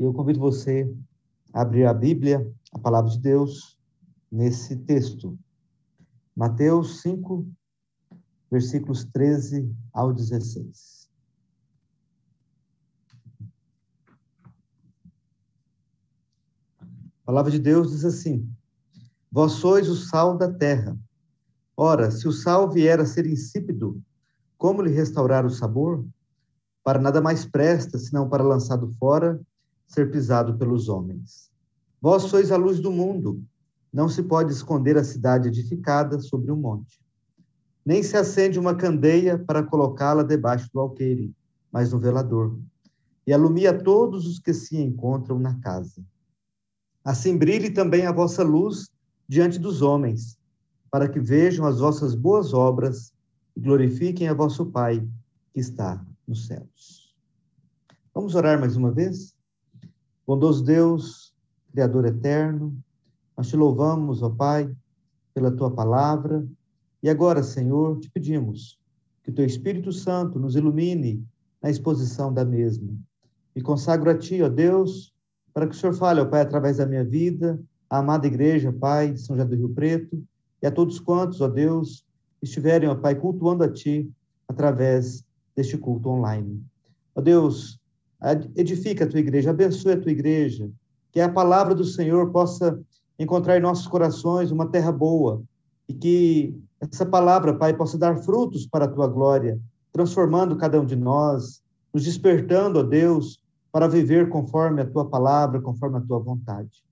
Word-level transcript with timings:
E 0.00 0.02
eu 0.02 0.14
convido 0.14 0.40
você 0.40 0.90
a 1.52 1.60
abrir 1.60 1.84
a 1.84 1.92
Bíblia, 1.92 2.50
a 2.72 2.78
palavra 2.78 3.10
de 3.10 3.18
Deus, 3.18 3.78
nesse 4.32 4.74
texto. 4.74 5.38
Mateus 6.34 7.02
5, 7.02 7.46
versículos 8.50 9.04
13 9.04 9.70
ao 9.92 10.10
16. 10.14 11.06
A 16.80 17.26
palavra 17.26 17.50
de 17.50 17.58
Deus 17.58 17.90
diz 17.90 18.06
assim: 18.06 18.50
Vós 19.30 19.52
sois 19.52 19.86
o 19.90 19.96
sal 19.96 20.34
da 20.38 20.50
terra. 20.50 20.98
Ora, 21.76 22.10
se 22.10 22.26
o 22.26 22.32
sal 22.32 22.70
vier 22.70 22.98
a 23.00 23.04
ser 23.04 23.26
insípido, 23.26 24.02
como 24.56 24.80
lhe 24.80 24.90
restaurar 24.90 25.44
o 25.44 25.50
sabor? 25.50 26.06
Para 26.82 26.98
nada 26.98 27.20
mais 27.20 27.44
presta, 27.44 27.98
senão 27.98 28.30
para 28.30 28.42
lançado 28.42 28.90
fora, 28.92 29.38
ser 29.90 30.08
pisado 30.08 30.56
pelos 30.56 30.88
homens. 30.88 31.50
Vós 32.00 32.22
sois 32.22 32.52
a 32.52 32.56
luz 32.56 32.78
do 32.78 32.92
mundo. 32.92 33.42
Não 33.92 34.08
se 34.08 34.22
pode 34.22 34.52
esconder 34.52 34.96
a 34.96 35.02
cidade 35.02 35.48
edificada 35.48 36.20
sobre 36.20 36.52
um 36.52 36.56
monte. 36.56 37.00
Nem 37.84 38.00
se 38.00 38.16
acende 38.16 38.56
uma 38.56 38.74
candeia 38.74 39.36
para 39.36 39.64
colocá-la 39.64 40.22
debaixo 40.22 40.70
do 40.72 40.78
alqueire, 40.78 41.34
mas 41.72 41.92
no 41.92 41.98
velador, 41.98 42.56
e 43.26 43.32
alumia 43.32 43.76
todos 43.76 44.28
os 44.28 44.38
que 44.38 44.54
se 44.54 44.76
encontram 44.76 45.40
na 45.40 45.58
casa. 45.58 46.04
Assim 47.04 47.36
brilhe 47.36 47.70
também 47.70 48.06
a 48.06 48.12
vossa 48.12 48.44
luz 48.44 48.88
diante 49.26 49.58
dos 49.58 49.82
homens, 49.82 50.38
para 50.88 51.08
que 51.08 51.18
vejam 51.18 51.66
as 51.66 51.80
vossas 51.80 52.14
boas 52.14 52.54
obras 52.54 53.12
e 53.56 53.60
glorifiquem 53.60 54.28
a 54.28 54.34
vosso 54.34 54.66
Pai 54.66 55.04
que 55.52 55.58
está 55.58 56.04
nos 56.28 56.46
céus. 56.46 57.12
Vamos 58.14 58.36
orar 58.36 58.60
mais 58.60 58.76
uma 58.76 58.92
vez? 58.92 59.39
Bondoso 60.30 60.62
Deus, 60.62 61.34
Criador 61.72 62.06
eterno, 62.06 62.72
nós 63.36 63.48
te 63.48 63.56
louvamos, 63.56 64.22
ó 64.22 64.30
Pai, 64.30 64.72
pela 65.34 65.50
tua 65.50 65.72
palavra. 65.72 66.46
E 67.02 67.10
agora, 67.10 67.42
Senhor, 67.42 67.98
te 67.98 68.08
pedimos 68.08 68.78
que 69.24 69.30
o 69.30 69.34
teu 69.34 69.44
Espírito 69.44 69.92
Santo 69.92 70.38
nos 70.38 70.54
ilumine 70.54 71.26
na 71.60 71.68
exposição 71.68 72.32
da 72.32 72.44
mesma. 72.44 72.92
E 73.56 73.60
consagro 73.60 74.08
a 74.08 74.16
ti, 74.16 74.40
ó 74.40 74.48
Deus, 74.48 75.12
para 75.52 75.66
que 75.66 75.74
o 75.74 75.76
Senhor 75.76 75.94
fale, 75.94 76.20
ó 76.20 76.24
Pai, 76.24 76.42
através 76.42 76.76
da 76.76 76.86
minha 76.86 77.04
vida, 77.04 77.60
a 77.90 77.98
amada 77.98 78.28
igreja, 78.28 78.72
Pai, 78.72 79.10
de 79.10 79.20
São 79.20 79.34
José 79.34 79.48
do 79.48 79.56
Rio 79.56 79.70
Preto, 79.70 80.22
e 80.62 80.66
a 80.68 80.70
todos 80.70 81.00
quantos, 81.00 81.40
ó 81.40 81.48
Deus, 81.48 82.06
estiverem, 82.40 82.88
ó 82.88 82.94
Pai, 82.94 83.16
cultuando 83.16 83.64
a 83.64 83.68
Ti 83.68 84.08
através 84.46 85.24
deste 85.56 85.76
culto 85.76 86.08
online. 86.08 86.64
Ó 87.16 87.20
Deus, 87.20 87.79
edifica 88.56 89.04
a 89.04 89.08
Tua 89.08 89.20
igreja, 89.20 89.50
abençoe 89.50 89.92
a 89.92 90.00
Tua 90.00 90.12
igreja, 90.12 90.70
que 91.12 91.20
a 91.20 91.28
palavra 91.28 91.74
do 91.74 91.84
Senhor 91.84 92.30
possa 92.30 92.78
encontrar 93.18 93.58
em 93.58 93.60
nossos 93.60 93.86
corações 93.86 94.50
uma 94.50 94.66
terra 94.66 94.92
boa 94.92 95.42
e 95.88 95.94
que 95.94 96.54
essa 96.80 97.04
palavra, 97.04 97.54
Pai, 97.54 97.74
possa 97.74 97.98
dar 97.98 98.16
frutos 98.18 98.66
para 98.66 98.84
a 98.84 98.88
Tua 98.88 99.06
glória, 99.06 99.58
transformando 99.92 100.56
cada 100.56 100.80
um 100.80 100.84
de 100.84 100.96
nós, 100.96 101.62
nos 101.92 102.04
despertando, 102.04 102.78
ó 102.78 102.82
Deus, 102.82 103.42
para 103.72 103.88
viver 103.88 104.28
conforme 104.28 104.80
a 104.80 104.86
Tua 104.86 105.04
palavra, 105.04 105.60
conforme 105.60 105.98
a 105.98 106.00
Tua 106.00 106.18
vontade. 106.18 106.82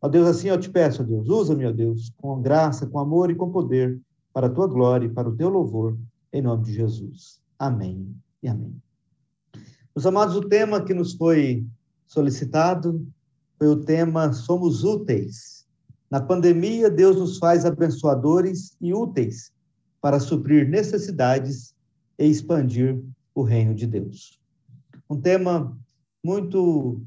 Ó 0.00 0.08
Deus, 0.08 0.28
assim 0.28 0.48
eu 0.48 0.60
te 0.60 0.70
peço, 0.70 1.02
ó 1.02 1.04
Deus, 1.04 1.28
usa-me, 1.28 1.66
ó 1.66 1.72
Deus, 1.72 2.12
com 2.18 2.40
graça, 2.40 2.86
com 2.86 2.98
amor 2.98 3.30
e 3.30 3.34
com 3.34 3.50
poder, 3.50 4.00
para 4.32 4.48
a 4.48 4.50
tua 4.50 4.66
glória 4.66 5.06
e 5.06 5.08
para 5.10 5.28
o 5.28 5.34
teu 5.34 5.48
louvor, 5.48 5.96
em 6.30 6.42
nome 6.42 6.62
de 6.64 6.74
Jesus. 6.74 7.40
Amém 7.58 8.14
e 8.42 8.48
amém. 8.48 8.85
Meus 9.96 10.04
amados, 10.04 10.36
o 10.36 10.42
tema 10.42 10.84
que 10.84 10.92
nos 10.92 11.14
foi 11.14 11.64
solicitado 12.06 13.02
foi 13.58 13.66
o 13.68 13.82
tema 13.82 14.30
Somos 14.30 14.84
Úteis. 14.84 15.66
Na 16.10 16.20
pandemia, 16.20 16.90
Deus 16.90 17.16
nos 17.16 17.38
faz 17.38 17.64
abençoadores 17.64 18.76
e 18.78 18.92
úteis 18.92 19.50
para 19.98 20.20
suprir 20.20 20.68
necessidades 20.68 21.74
e 22.18 22.26
expandir 22.26 23.02
o 23.34 23.40
reino 23.40 23.74
de 23.74 23.86
Deus. 23.86 24.38
Um 25.08 25.18
tema 25.18 25.74
muito, 26.22 27.00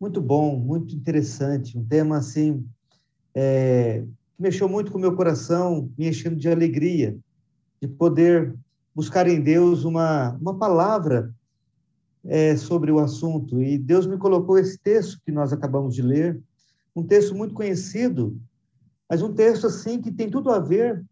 muito 0.00 0.20
bom, 0.20 0.58
muito 0.58 0.96
interessante, 0.96 1.78
um 1.78 1.84
tema 1.84 2.16
assim 2.16 2.66
é, 3.36 4.04
que 4.34 4.42
mexeu 4.42 4.68
muito 4.68 4.90
com 4.90 4.98
o 4.98 5.00
meu 5.00 5.14
coração, 5.14 5.88
me 5.96 6.08
enchendo 6.08 6.34
de 6.34 6.48
alegria, 6.48 7.16
de 7.80 7.86
poder 7.86 8.52
buscar 8.92 9.28
em 9.28 9.40
Deus 9.40 9.84
uma, 9.84 10.32
uma 10.40 10.58
palavra 10.58 11.32
é, 12.28 12.56
sobre 12.56 12.90
o 12.90 12.98
assunto. 12.98 13.62
E 13.62 13.78
Deus 13.78 14.06
me 14.06 14.16
colocou 14.16 14.58
esse 14.58 14.78
texto 14.78 15.20
que 15.24 15.32
nós 15.32 15.52
acabamos 15.52 15.94
de 15.94 16.02
ler, 16.02 16.40
um 16.94 17.02
texto 17.02 17.34
muito 17.34 17.54
conhecido, 17.54 18.38
mas 19.08 19.22
um 19.22 19.32
texto 19.32 19.66
assim 19.66 20.00
que 20.00 20.10
tem 20.10 20.30
tudo 20.30 20.50
a 20.50 20.58
ver 20.58 21.04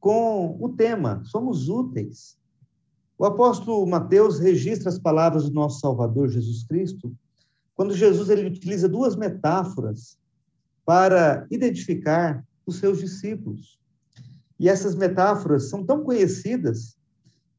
com 0.00 0.56
o 0.60 0.68
tema, 0.70 1.22
somos 1.24 1.68
úteis. 1.68 2.36
O 3.18 3.24
apóstolo 3.24 3.84
Mateus 3.86 4.38
registra 4.38 4.88
as 4.88 4.98
palavras 4.98 5.44
do 5.48 5.54
nosso 5.54 5.80
Salvador 5.80 6.28
Jesus 6.28 6.64
Cristo, 6.64 7.12
quando 7.74 7.94
Jesus 7.94 8.28
ele 8.28 8.46
utiliza 8.46 8.88
duas 8.88 9.16
metáforas 9.16 10.18
para 10.84 11.46
identificar 11.50 12.44
os 12.64 12.76
seus 12.76 12.98
discípulos. 12.98 13.78
E 14.58 14.68
essas 14.68 14.94
metáforas 14.94 15.68
são 15.68 15.84
tão 15.84 16.02
conhecidas 16.02 16.96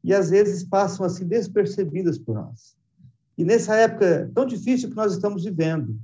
e 0.03 0.13
às 0.13 0.29
vezes 0.29 0.63
passam 0.63 1.05
assim 1.05 1.25
despercebidas 1.25 2.17
por 2.17 2.35
nós. 2.35 2.78
E 3.39 3.45
nessa 3.45 3.73
época 3.73 4.29
tão 4.35 4.45
difícil 4.45 4.89
que 4.89 4.97
nós 4.97 5.13
estamos 5.13 5.45
vivendo, 5.45 5.97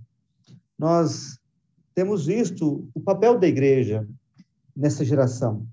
nós 0.79 1.38
temos 1.94 2.25
visto 2.25 2.88
o 2.96 3.01
papel 3.01 3.38
da 3.38 3.46
igreja 3.46 4.07
nessa 4.73 5.03
geração. 5.03 5.68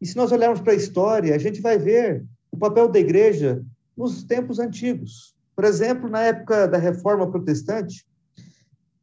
E 0.00 0.06
se 0.06 0.16
nós 0.16 0.32
olharmos 0.32 0.62
para 0.62 0.72
a 0.72 0.76
história, 0.76 1.34
a 1.34 1.38
gente 1.38 1.60
vai 1.60 1.76
ver 1.76 2.24
o 2.50 2.56
papel 2.56 2.88
da 2.88 2.98
igreja 2.98 3.62
nos 3.94 4.24
tempos 4.24 4.58
antigos. 4.58 5.34
Por 5.54 5.66
exemplo, 5.66 6.08
na 6.08 6.22
época 6.22 6.66
da 6.66 6.78
reforma 6.78 7.30
protestante, 7.30 8.06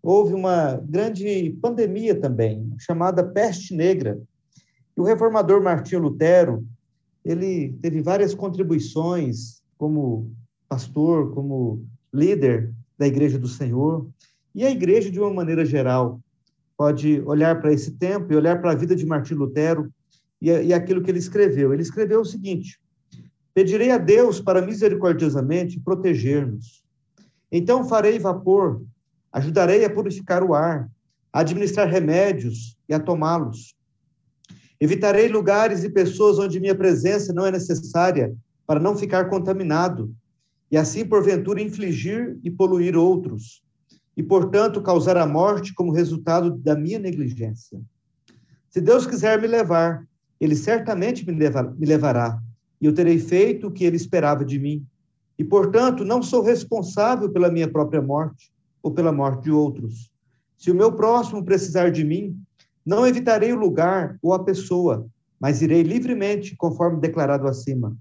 houve 0.01 0.33
uma 0.33 0.77
grande 0.77 1.55
pandemia 1.61 2.19
também, 2.19 2.73
chamada 2.79 3.23
peste 3.23 3.75
negra. 3.75 4.19
E 4.97 4.99
o 4.99 5.03
reformador 5.03 5.61
Martinho 5.61 6.01
Lutero, 6.01 6.65
ele 7.23 7.71
teve 7.83 8.01
várias 8.01 8.33
contribuições 8.33 9.61
como 9.77 10.31
pastor, 10.67 11.35
como 11.35 11.85
líder 12.13 12.73
da 12.97 13.07
Igreja 13.07 13.37
do 13.37 13.47
Senhor. 13.47 14.07
E 14.53 14.65
a 14.65 14.71
igreja, 14.71 15.11
de 15.11 15.19
uma 15.19 15.33
maneira 15.33 15.63
geral, 15.63 16.19
pode 16.77 17.21
olhar 17.21 17.61
para 17.61 17.71
esse 17.71 17.91
tempo 17.91 18.31
e 18.31 18.35
olhar 18.35 18.59
para 18.61 18.71
a 18.71 18.75
vida 18.75 18.95
de 18.95 19.05
Martinho 19.05 19.41
Lutero 19.41 19.91
e, 20.41 20.49
e 20.49 20.73
aquilo 20.73 21.01
que 21.01 21.11
ele 21.11 21.19
escreveu. 21.19 21.73
Ele 21.73 21.83
escreveu 21.83 22.21
o 22.21 22.25
seguinte: 22.25 22.79
Pedirei 23.53 23.91
a 23.91 23.97
Deus 23.97 24.41
para 24.41 24.61
misericordiosamente 24.61 25.79
proteger-nos. 25.79 26.83
Então 27.51 27.87
farei 27.87 28.19
vapor 28.19 28.81
Ajudarei 29.31 29.85
a 29.85 29.89
purificar 29.89 30.43
o 30.43 30.53
ar, 30.53 30.89
a 31.31 31.41
administrar 31.41 31.87
remédios 31.87 32.75
e 32.87 32.93
a 32.93 32.99
tomá-los. 32.99 33.75
Evitarei 34.79 35.27
lugares 35.27 35.83
e 35.83 35.89
pessoas 35.89 36.39
onde 36.39 36.59
minha 36.59 36.73
presença 36.73 37.31
não 37.31 37.45
é 37.45 37.51
necessária 37.51 38.33
para 38.65 38.79
não 38.79 38.97
ficar 38.97 39.29
contaminado 39.29 40.13
e 40.71 40.77
assim, 40.77 41.05
porventura, 41.05 41.61
infligir 41.61 42.37
e 42.43 42.51
poluir 42.51 42.95
outros, 42.95 43.63
e, 44.15 44.21
portanto, 44.21 44.81
causar 44.81 45.17
a 45.17 45.25
morte 45.25 45.73
como 45.73 45.91
resultado 45.91 46.51
da 46.51 46.75
minha 46.75 46.99
negligência. 46.99 47.79
Se 48.69 48.81
Deus 48.81 49.07
quiser 49.07 49.41
me 49.41 49.47
levar, 49.47 50.05
Ele 50.39 50.55
certamente 50.55 51.25
me, 51.25 51.31
me 51.31 51.85
levará, 51.85 52.39
e 52.81 52.85
eu 52.85 52.93
terei 52.93 53.17
feito 53.17 53.67
o 53.67 53.71
que 53.71 53.83
Ele 53.83 53.95
esperava 53.95 54.45
de 54.45 54.59
mim. 54.59 54.85
E, 55.37 55.43
portanto, 55.43 56.03
não 56.03 56.21
sou 56.21 56.43
responsável 56.43 57.29
pela 57.29 57.49
minha 57.49 57.67
própria 57.67 58.01
morte, 58.01 58.51
ou 58.83 58.91
pela 58.91 59.11
morte 59.11 59.43
de 59.43 59.51
outros. 59.51 60.11
Se 60.57 60.69
o 60.71 60.75
meu 60.75 60.91
próximo 60.91 61.43
precisar 61.43 61.89
de 61.89 62.03
mim, 62.03 62.37
não 62.85 63.07
evitarei 63.07 63.53
o 63.53 63.59
lugar 63.59 64.17
ou 64.21 64.33
a 64.33 64.43
pessoa, 64.43 65.07
mas 65.39 65.61
irei 65.61 65.81
livremente, 65.81 66.55
conforme 66.55 66.99
declarado 66.99 67.47
acima. 67.47 67.95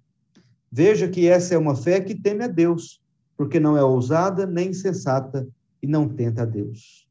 Veja 0.70 1.08
que 1.08 1.26
essa 1.26 1.54
é 1.54 1.58
uma 1.58 1.74
fé 1.74 2.00
que 2.00 2.14
teme 2.14 2.44
a 2.44 2.48
Deus, 2.48 3.00
porque 3.36 3.58
não 3.58 3.76
é 3.76 3.82
ousada 3.82 4.46
nem 4.46 4.70
insensata 4.70 5.48
e 5.82 5.86
não 5.86 6.08
tenta 6.08 6.42
a 6.42 6.44
Deus. 6.44 7.08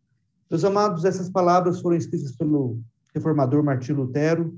Meus 0.50 0.64
amados, 0.64 1.04
essas 1.04 1.30
palavras 1.30 1.82
foram 1.82 1.98
escritas 1.98 2.32
pelo 2.32 2.80
reformador 3.14 3.64
Martinho 3.64 4.00
Lutero 4.00 4.58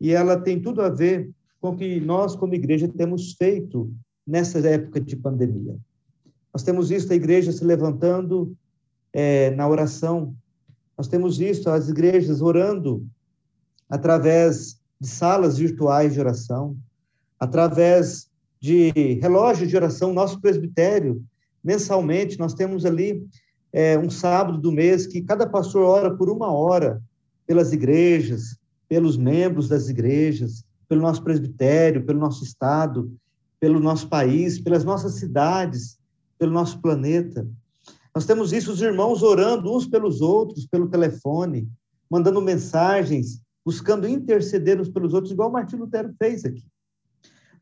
e 0.00 0.12
ela 0.12 0.40
tem 0.40 0.60
tudo 0.60 0.82
a 0.82 0.88
ver 0.88 1.30
com 1.60 1.70
o 1.70 1.76
que 1.76 2.00
nós, 2.00 2.34
como 2.34 2.54
igreja, 2.54 2.88
temos 2.88 3.34
feito 3.34 3.92
nessa 4.26 4.58
época 4.60 5.00
de 5.00 5.14
pandemia. 5.14 5.76
Nós 6.52 6.62
temos 6.62 6.88
visto 6.88 7.12
a 7.12 7.16
igreja 7.16 7.52
se 7.52 7.64
levantando 7.64 8.56
é, 9.12 9.50
na 9.50 9.68
oração. 9.68 10.34
Nós 10.96 11.06
temos 11.06 11.36
visto 11.36 11.68
as 11.68 11.88
igrejas 11.88 12.40
orando 12.40 13.06
através 13.88 14.80
de 15.00 15.08
salas 15.08 15.58
virtuais 15.58 16.14
de 16.14 16.20
oração, 16.20 16.76
através 17.38 18.29
de 18.60 18.90
relógios 19.20 19.70
de 19.70 19.76
oração. 19.76 20.12
Nosso 20.12 20.40
presbitério, 20.40 21.24
mensalmente, 21.64 22.38
nós 22.38 22.54
temos 22.54 22.84
ali 22.84 23.26
é, 23.72 23.98
um 23.98 24.10
sábado 24.10 24.58
do 24.58 24.70
mês 24.70 25.06
que 25.06 25.22
cada 25.22 25.48
pastor 25.48 25.82
ora 25.82 26.14
por 26.14 26.28
uma 26.28 26.52
hora 26.52 27.02
pelas 27.46 27.72
igrejas, 27.72 28.56
pelos 28.88 29.16
membros 29.16 29.68
das 29.68 29.88
igrejas, 29.88 30.64
pelo 30.88 31.00
nosso 31.00 31.22
presbitério, 31.22 32.04
pelo 32.04 32.18
nosso 32.18 32.44
estado, 32.44 33.12
pelo 33.58 33.80
nosso 33.80 34.08
país, 34.08 34.60
pelas 34.60 34.84
nossas 34.84 35.14
cidades, 35.14 35.98
pelo 36.38 36.52
nosso 36.52 36.80
planeta. 36.80 37.46
Nós 38.14 38.26
temos 38.26 38.52
isso, 38.52 38.72
os 38.72 38.82
irmãos 38.82 39.22
orando 39.22 39.74
uns 39.74 39.86
pelos 39.86 40.20
outros, 40.20 40.66
pelo 40.66 40.88
telefone, 40.88 41.68
mandando 42.10 42.40
mensagens, 42.40 43.40
buscando 43.64 44.08
interceder 44.08 44.80
uns 44.80 44.88
pelos 44.88 45.14
outros, 45.14 45.32
igual 45.32 45.50
Martinho 45.50 45.82
Lutero 45.82 46.12
fez 46.18 46.44
aqui. 46.44 46.64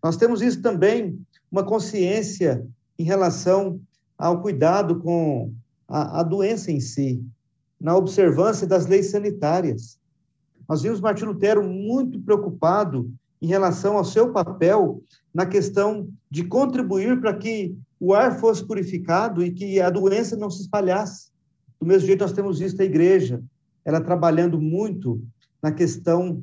Nós 0.03 0.17
temos 0.17 0.43
isso 0.43 0.63
também, 0.63 1.19
uma 1.51 1.65
consciência 1.65 2.65
em 2.99 3.05
relação 3.05 3.81
ao 4.17 4.41
cuidado 4.41 5.01
com 5.01 5.53
a, 5.89 6.21
a 6.21 6.23
doença 6.23 6.71
em 6.71 6.81
si, 6.81 7.23
na 7.81 7.97
observância 7.97 8.67
das 8.67 8.87
leis 8.87 9.11
sanitárias. 9.11 9.99
Nós 10.69 10.83
vimos 10.83 11.01
Martinho 11.01 11.33
Lutero 11.33 11.63
muito 11.63 12.21
preocupado 12.21 13.11
em 13.41 13.47
relação 13.47 13.97
ao 13.97 14.05
seu 14.05 14.33
papel 14.33 15.03
na 15.33 15.47
questão 15.47 16.09
de 16.31 16.45
contribuir 16.45 17.21
para 17.21 17.35
que 17.35 17.77
o 18.01 18.13
ar 18.13 18.39
fosse 18.39 18.65
purificado 18.65 19.45
e 19.45 19.51
que 19.51 19.81
a 19.81 19.91
doença 19.91 20.37
não 20.37 20.51
se 20.51 20.63
espalhasse. 20.63 21.31
Do 21.81 21.87
mesmo 21.87 22.07
jeito, 22.07 22.23
nós 22.23 22.33
temos 22.33 22.59
visto 22.59 22.81
a 22.81 22.85
igreja, 22.85 23.43
ela 23.85 24.01
trabalhando 24.01 24.61
muito 24.61 25.23
na 25.63 25.73
questão 25.73 26.43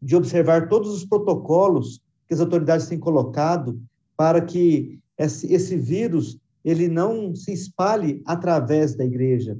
de 0.00 0.14
observar 0.14 0.68
todos 0.68 0.92
os 0.92 1.04
protocolos 1.04 2.00
que 2.26 2.34
as 2.34 2.40
autoridades 2.40 2.86
têm 2.86 2.98
colocado 2.98 3.80
para 4.16 4.40
que 4.40 4.98
esse, 5.18 5.52
esse 5.52 5.76
vírus 5.76 6.38
ele 6.64 6.88
não 6.88 7.34
se 7.34 7.52
espalhe 7.52 8.22
através 8.24 8.94
da 8.94 9.04
igreja. 9.04 9.58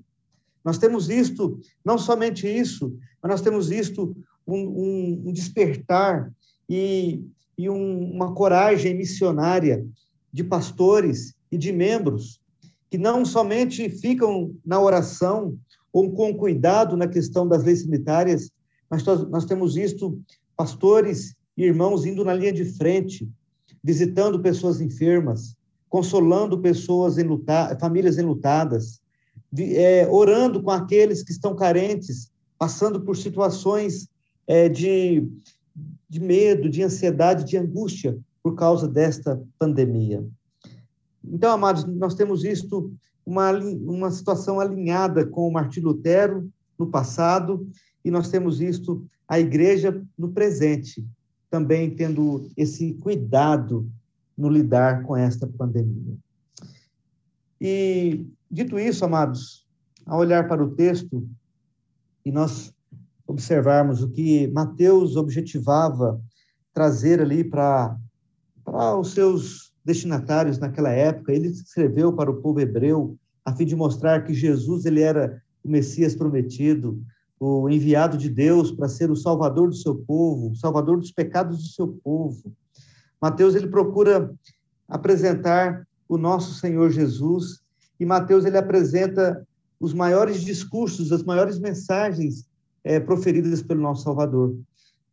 Nós 0.65 0.79
temos 0.79 1.07
visto, 1.07 1.59
não 1.85 1.99
somente 1.99 2.47
isso, 2.47 2.97
mas 3.21 3.31
nós 3.31 3.41
temos 3.41 3.69
visto 3.69 4.17
um, 4.47 4.57
um, 4.57 5.23
um 5.27 5.33
despertar 5.33 6.33
e, 6.69 7.25
e 7.59 7.69
um, 7.69 8.13
uma 8.13 8.33
coragem 8.35 8.97
missionária 8.97 9.85
de 10.33 10.45
pastores 10.45 11.35
e 11.51 11.59
de 11.59 11.73
membros 11.73 12.41
que 12.89 12.99
não 12.99 13.25
somente 13.25 13.89
ficam 13.89 14.55
na 14.65 14.79
oração 14.79 15.59
ou 15.93 16.13
com 16.13 16.35
cuidado 16.35 16.97
na 16.97 17.09
questão 17.09 17.49
das 17.49 17.65
leis 17.65 17.83
sanitárias, 17.83 18.51
mas 18.89 19.03
nós, 19.05 19.45
temos 19.47 19.75
visto 19.75 20.21
pastores 20.55 21.35
irmãos 21.57 22.05
indo 22.07 22.25
na 22.25 22.35
linha 22.35 22.53
de 22.53 22.65
frente, 22.65 23.29
visitando 23.83 24.41
pessoas 24.41 24.81
enfermas, 24.81 25.57
consolando 25.89 26.59
pessoas 26.61 27.19
enluta, 27.19 27.77
famílias 27.79 28.19
enlutadas, 28.19 29.01
é, 29.59 30.09
orando 30.09 30.63
com 30.63 30.71
aqueles 30.71 31.23
que 31.23 31.33
estão 31.33 31.55
carentes, 31.55 32.31
passando 32.59 33.01
por 33.03 33.17
situações 33.17 34.09
é, 34.47 34.69
de, 34.69 35.29
de 36.09 36.21
medo, 36.21 36.71
de 36.71 36.83
ansiedade, 36.83 37.45
de 37.45 37.57
angústia 37.57 38.19
por 38.43 38.55
causa 38.55 38.89
desta 38.89 39.43
pandemia. 39.59 40.25
Então, 41.25 41.53
amados, 41.53 41.85
nós 41.85 42.15
temos 42.15 42.43
visto 42.43 42.93
uma, 43.25 43.53
uma 43.53 44.11
situação 44.11 44.59
alinhada 44.59 45.27
com 45.27 45.47
o 45.47 45.53
Martim 45.53 45.81
Lutero 45.81 46.51
no 46.79 46.87
passado 46.87 47.69
e 48.05 48.11
nós 48.11 48.29
temos 48.29 48.59
visto 48.59 49.05
a 49.29 49.39
igreja 49.39 50.03
no 50.19 50.31
presente 50.31 51.05
também 51.53 51.95
tendo 51.95 52.49
esse 52.57 52.95
cuidado 52.95 53.87
no 54.35 54.49
lidar 54.49 55.03
com 55.03 55.15
esta 55.15 55.47
pandemia. 55.47 56.17
E, 57.61 58.27
dito 58.51 58.79
isso, 58.79 59.05
amados, 59.05 59.67
ao 60.07 60.21
olhar 60.21 60.49
para 60.49 60.65
o 60.65 60.75
texto 60.75 61.29
e 62.25 62.33
nós 62.33 62.73
observarmos 63.27 64.03
o 64.03 64.09
que 64.09 64.49
Mateus 64.49 65.15
objetivava 65.15 66.19
trazer 66.73 67.21
ali 67.21 67.45
para 67.45 67.99
os 68.99 69.13
seus 69.13 69.75
destinatários 69.85 70.59
naquela 70.59 70.91
época, 70.91 71.35
ele 71.35 71.49
escreveu 71.49 72.15
para 72.15 72.31
o 72.31 72.41
povo 72.41 72.61
hebreu 72.61 73.15
a 73.45 73.55
fim 73.55 73.67
de 73.67 73.77
mostrar 73.77 74.25
que 74.25 74.33
Jesus 74.33 74.87
ele 74.87 75.03
era 75.03 75.43
o 75.63 75.69
Messias 75.69 76.17
prometido, 76.17 76.99
o 77.45 77.69
enviado 77.69 78.17
de 78.17 78.29
Deus 78.29 78.71
para 78.71 78.89
ser 78.89 79.11
o 79.11 79.17
salvador 79.17 79.69
do 79.69 79.75
seu 79.75 79.97
povo, 79.97 80.55
salvador 80.55 80.99
dos 80.99 81.11
pecados 81.11 81.59
do 81.59 81.69
seu 81.69 81.89
povo. 81.89 82.53
Mateus 83.21 83.57
ele 83.57 83.67
procura 83.67 84.33
apresentar 84.89 85.85
o 86.09 86.17
nosso 86.17 86.55
Senhor 86.55 86.91
Jesus 86.91 87.61
e 87.99 88.07
Mateus 88.07 88.45
ele 88.45 88.57
apresenta 88.57 89.45
os 89.81 89.93
maiores 89.93 90.41
discursos, 90.41 91.11
as 91.11 91.25
maiores 91.25 91.59
mensagens 91.59 92.47
é, 92.85 93.01
proferidas 93.01 93.61
pelo 93.61 93.81
nosso 93.81 94.05
Salvador. 94.05 94.57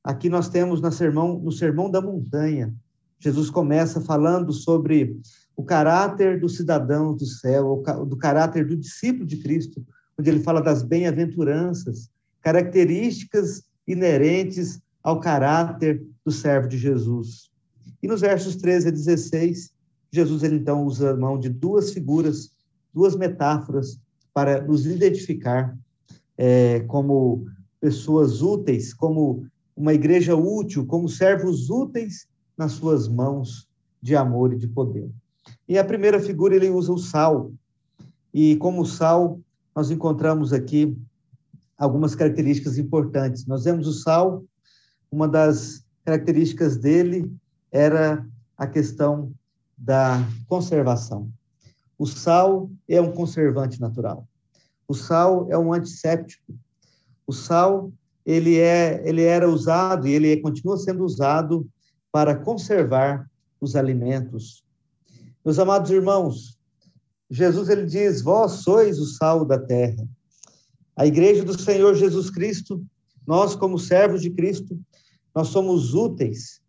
Aqui 0.04 0.30
nós 0.30 0.50
temos 0.50 0.82
no 0.82 0.92
sermão, 0.92 1.40
no 1.40 1.52
sermão 1.52 1.90
da 1.90 2.00
montanha, 2.00 2.72
Jesus 3.20 3.50
começa 3.50 4.00
falando 4.00 4.54
sobre 4.54 5.20
o 5.58 5.64
caráter 5.64 6.40
do 6.40 6.48
cidadão 6.48 7.16
do 7.16 7.26
céu, 7.26 7.84
do 8.08 8.16
caráter 8.16 8.66
do 8.66 8.78
discípulo 8.78 9.26
de 9.26 9.38
Cristo, 9.38 9.84
onde 10.18 10.30
ele 10.30 10.40
fala 10.40 10.62
das 10.62 10.84
bem-aventuranças, 10.84 12.10
características 12.42 13.64
inerentes 13.88 14.80
ao 15.04 15.20
caráter 15.20 16.04
do 16.26 16.32
servo 16.32 16.68
de 16.68 16.78
Jesus. 16.78 17.50
E 18.02 18.08
nos 18.08 18.22
versos 18.22 18.56
13 18.56 18.90
a 18.90 18.92
16, 18.92 19.72
Jesus 20.12 20.44
ele 20.44 20.56
então 20.56 20.86
usa 20.86 21.16
mão 21.16 21.40
de 21.40 21.50
duas 21.50 21.92
figuras, 21.92 22.52
duas 22.94 23.16
metáforas 23.16 24.00
para 24.34 24.62
nos 24.62 24.86
identificar 24.86 25.78
é, 26.38 26.82
como 26.82 27.46
pessoas 27.80 28.42
úteis, 28.42 28.94
como 28.94 29.46
uma 29.76 29.94
igreja 29.94 30.36
útil, 30.36 30.86
como 30.86 31.08
servos 31.08 31.70
úteis 31.70 32.28
nas 32.58 32.74
suas 32.74 33.08
mãos 33.08 33.68
de 34.02 34.16
amor 34.16 34.54
e 34.54 34.58
de 34.58 34.68
poder. 34.68 35.10
E 35.68 35.78
a 35.78 35.84
primeira 35.84 36.20
figura 36.20 36.56
ele 36.56 36.70
usa 36.70 36.92
o 36.92 36.98
sal. 36.98 37.52
E 38.34 38.56
como 38.58 38.86
sal, 38.86 39.40
nós 39.76 39.92
encontramos 39.92 40.52
aqui 40.52 40.98
algumas 41.80 42.14
características 42.14 42.78
importantes. 42.78 43.46
Nós 43.46 43.64
vemos 43.64 43.88
o 43.88 43.94
sal, 43.94 44.44
uma 45.10 45.28
das 45.28 45.84
características 46.04 46.76
dele 46.76 47.32
era 47.72 48.28
a 48.58 48.68
questão 48.68 49.32
da 49.78 50.22
conservação. 50.48 51.32
O 51.98 52.06
sal 52.06 52.70
é 52.88 53.00
um 53.00 53.12
conservante 53.12 53.80
natural. 53.80 54.28
O 54.88 54.94
sal 54.94 55.48
é 55.50 55.58
um 55.58 55.72
antisséptico. 55.72 56.54
O 57.26 57.32
sal 57.32 57.92
ele 58.26 58.58
é 58.58 59.02
ele 59.08 59.24
era 59.24 59.50
usado 59.50 60.08
e 60.08 60.12
ele 60.12 60.36
continua 60.42 60.78
sendo 60.78 61.04
usado 61.06 61.68
para 62.12 62.36
conservar 62.36 63.30
os 63.62 63.76
alimentos. 63.76 64.64
Meus 65.46 65.58
amados 65.58 65.90
irmãos, 65.92 66.58
Jesus 67.30 67.70
ele 67.70 67.86
diz: 67.86 68.22
"Vós 68.22 68.64
sois 68.64 69.00
o 69.00 69.06
sal 69.06 69.46
da 69.46 69.58
terra". 69.58 70.06
A 71.00 71.06
igreja 71.06 71.46
do 71.46 71.58
Senhor 71.58 71.96
Jesus 71.96 72.30
Cristo, 72.30 72.84
nós 73.26 73.56
como 73.56 73.80
servos 73.80 74.22
de 74.22 74.30
Cristo, 74.32 74.78
nós 75.34 75.48
somos 75.48 75.94
úteis. 75.94 76.60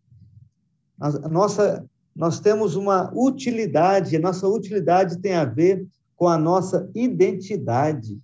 A 0.97 1.27
nossa 1.27 1.85
nós 2.15 2.39
temos 2.39 2.77
uma 2.77 3.11
utilidade, 3.13 4.15
a 4.15 4.19
nossa 4.21 4.47
utilidade 4.47 5.19
tem 5.19 5.33
a 5.33 5.43
ver 5.43 5.85
com 6.15 6.29
a 6.29 6.37
nossa 6.37 6.89
identidade. 6.95 8.17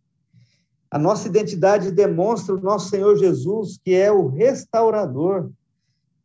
A 0.89 0.97
nossa 0.97 1.27
identidade 1.27 1.91
demonstra 1.91 2.55
o 2.55 2.61
nosso 2.61 2.89
Senhor 2.89 3.17
Jesus, 3.17 3.77
que 3.83 3.93
é 3.93 4.09
o 4.09 4.27
restaurador, 4.27 5.49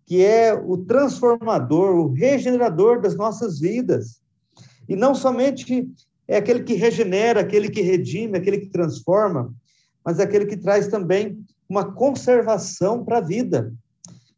que 0.06 0.24
é 0.24 0.54
o 0.54 0.76
transformador, 0.76 1.96
o 1.96 2.12
regenerador 2.12 3.00
das 3.00 3.16
nossas 3.16 3.58
vidas. 3.58 4.22
E 4.88 4.94
não 4.94 5.12
somente 5.12 5.90
é 6.28 6.36
aquele 6.36 6.62
que 6.62 6.74
regenera, 6.74 7.40
aquele 7.40 7.68
que 7.68 7.80
redime, 7.80 8.38
aquele 8.38 8.58
que 8.58 8.68
transforma, 8.68 9.52
mas 10.04 10.18
é 10.18 10.24
aquele 10.24 10.46
que 10.46 10.56
traz 10.56 10.88
também 10.88 11.44
uma 11.68 11.92
conservação 11.92 13.04
para 13.04 13.18
a 13.18 13.22
vida. 13.22 13.72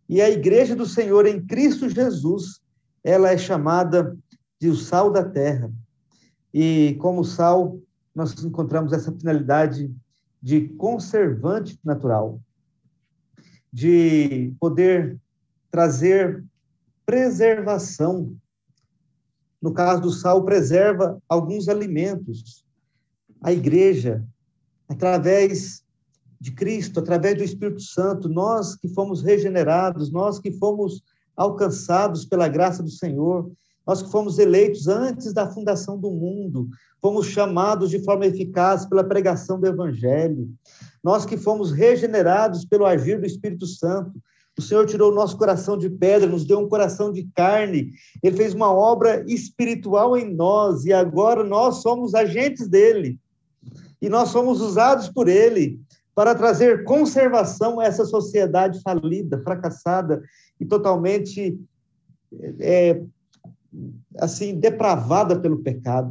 E 0.08 0.20
a 0.20 0.30
igreja 0.30 0.76
do 0.76 0.86
Senhor 0.86 1.26
em 1.26 1.44
Cristo 1.44 1.88
Jesus, 1.88 2.60
ela 3.02 3.30
é 3.30 3.38
chamada 3.38 4.16
de 4.60 4.68
o 4.68 4.76
sal 4.76 5.10
da 5.10 5.24
terra. 5.24 5.72
E 6.52 6.96
como 7.00 7.24
sal, 7.24 7.78
nós 8.14 8.32
encontramos 8.44 8.92
essa 8.92 9.10
finalidade 9.10 9.92
de 10.40 10.68
conservante 10.68 11.78
natural, 11.82 12.38
de 13.72 14.52
poder 14.60 15.18
trazer 15.70 16.44
preservação. 17.04 18.36
No 19.60 19.72
caso 19.72 20.02
do 20.02 20.10
sal, 20.10 20.44
preserva 20.44 21.20
alguns 21.28 21.68
alimentos. 21.68 22.64
A 23.42 23.52
igreja, 23.52 24.24
através 24.88 25.82
de 26.40 26.52
Cristo, 26.52 27.00
através 27.00 27.36
do 27.36 27.44
Espírito 27.44 27.80
Santo, 27.80 28.28
nós 28.28 28.76
que 28.76 28.88
fomos 28.88 29.22
regenerados, 29.22 30.10
nós 30.10 30.38
que 30.38 30.52
fomos 30.52 31.02
alcançados 31.36 32.24
pela 32.24 32.48
graça 32.48 32.82
do 32.82 32.90
Senhor, 32.90 33.50
nós 33.86 34.02
que 34.02 34.10
fomos 34.10 34.38
eleitos 34.38 34.88
antes 34.88 35.32
da 35.32 35.50
fundação 35.50 35.98
do 35.98 36.10
mundo, 36.10 36.68
fomos 37.00 37.26
chamados 37.26 37.90
de 37.90 37.98
forma 38.02 38.26
eficaz 38.26 38.86
pela 38.86 39.04
pregação 39.04 39.58
do 39.58 39.66
Evangelho, 39.66 40.48
nós 41.02 41.26
que 41.26 41.36
fomos 41.36 41.70
regenerados 41.70 42.64
pelo 42.64 42.86
agir 42.86 43.20
do 43.20 43.26
Espírito 43.26 43.66
Santo, 43.66 44.12
o 44.56 44.62
Senhor 44.62 44.86
tirou 44.86 45.10
o 45.10 45.14
nosso 45.14 45.36
coração 45.36 45.76
de 45.76 45.90
pedra, 45.90 46.28
nos 46.28 46.44
deu 46.44 46.60
um 46.60 46.68
coração 46.68 47.12
de 47.12 47.24
carne. 47.34 47.90
Ele 48.22 48.36
fez 48.36 48.54
uma 48.54 48.72
obra 48.72 49.24
espiritual 49.26 50.16
em 50.16 50.32
nós 50.32 50.84
e 50.84 50.92
agora 50.92 51.42
nós 51.42 51.82
somos 51.82 52.14
agentes 52.14 52.68
dele. 52.68 53.18
E 54.04 54.08
nós 54.10 54.28
somos 54.28 54.60
usados 54.60 55.08
por 55.08 55.28
ele 55.28 55.80
para 56.14 56.34
trazer 56.34 56.84
conservação 56.84 57.80
a 57.80 57.84
essa 57.84 58.04
sociedade 58.04 58.82
falida, 58.82 59.40
fracassada 59.40 60.22
e 60.60 60.66
totalmente 60.66 61.58
é, 62.60 63.02
assim 64.18 64.60
depravada 64.60 65.40
pelo 65.40 65.62
pecado. 65.62 66.10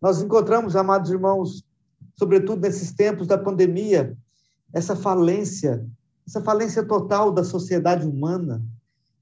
Nós 0.00 0.22
encontramos, 0.22 0.74
amados 0.74 1.10
irmãos, 1.10 1.62
sobretudo 2.16 2.62
nesses 2.62 2.92
tempos 2.92 3.26
da 3.26 3.36
pandemia, 3.36 4.16
essa 4.72 4.96
falência 4.96 5.86
essa 6.26 6.40
falência 6.40 6.82
total 6.82 7.30
da 7.30 7.44
sociedade 7.44 8.06
humana. 8.06 8.62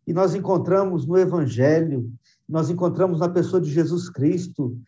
E 0.06 0.12
nós 0.12 0.32
encontramos 0.32 1.04
no 1.06 1.18
Evangelho, 1.18 2.08
nós 2.48 2.70
encontramos 2.70 3.18
na 3.18 3.28
pessoa 3.28 3.60
de 3.60 3.68
Jesus 3.68 4.08
Cristo, 4.08 4.78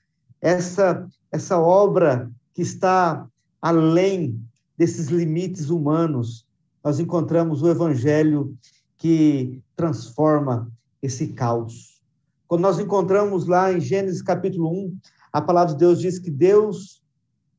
essa, 0.41 1.09
essa 1.33 1.59
obra 1.59 2.31
que 2.55 2.63
está 2.63 3.27
além 3.61 4.41
desses 4.77 5.09
limites 5.09 5.71
humanos. 5.71 6.47
Nós 6.83 6.99
encontramos 6.99 7.63
o 7.63 7.69
Evangelho 7.69 8.57
que 8.99 9.63
transforma 9.77 10.71
esse 11.01 11.29
caos. 11.29 12.01
Quando 12.47 12.63
nós 12.63 12.79
encontramos 12.79 13.47
lá 13.47 13.73
em 13.73 13.81
Gênesis 13.81 14.23
capítulo 14.23 14.71
1, 14.87 14.97
a 15.33 15.41
palavra 15.41 15.73
de 15.73 15.79
Deus 15.79 16.01
diz 16.01 16.19
que 16.19 16.31
Deus 16.31 17.03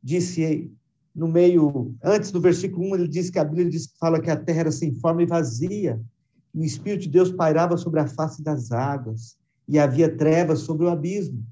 disse 0.02 0.72
no 1.16 1.28
meio, 1.28 1.94
antes 2.04 2.32
do 2.32 2.42
versículo 2.42 2.88
1, 2.92 2.96
ele 2.96 3.08
diz 3.08 3.30
que 3.30 3.40
a 3.40 3.44
Bíblia 3.44 3.70
diz, 3.70 3.94
fala 4.00 4.20
que 4.20 4.32
a 4.32 4.36
terra 4.36 4.62
era 4.62 4.72
sem 4.72 4.94
forma 4.94 5.22
e 5.22 5.28
vazia, 5.28 6.00
e 6.54 6.60
o 6.60 6.64
Espírito 6.64 7.04
de 7.04 7.10
Deus 7.10 7.32
pairava 7.32 7.78
sobre 7.78 8.00
a 8.00 8.08
face 8.08 8.44
das 8.44 8.72
águas, 8.72 9.38
e 9.68 9.80
havia 9.80 10.16
trevas 10.16 10.60
sobre 10.60 10.86
o 10.86 10.90
abismo. 10.90 11.44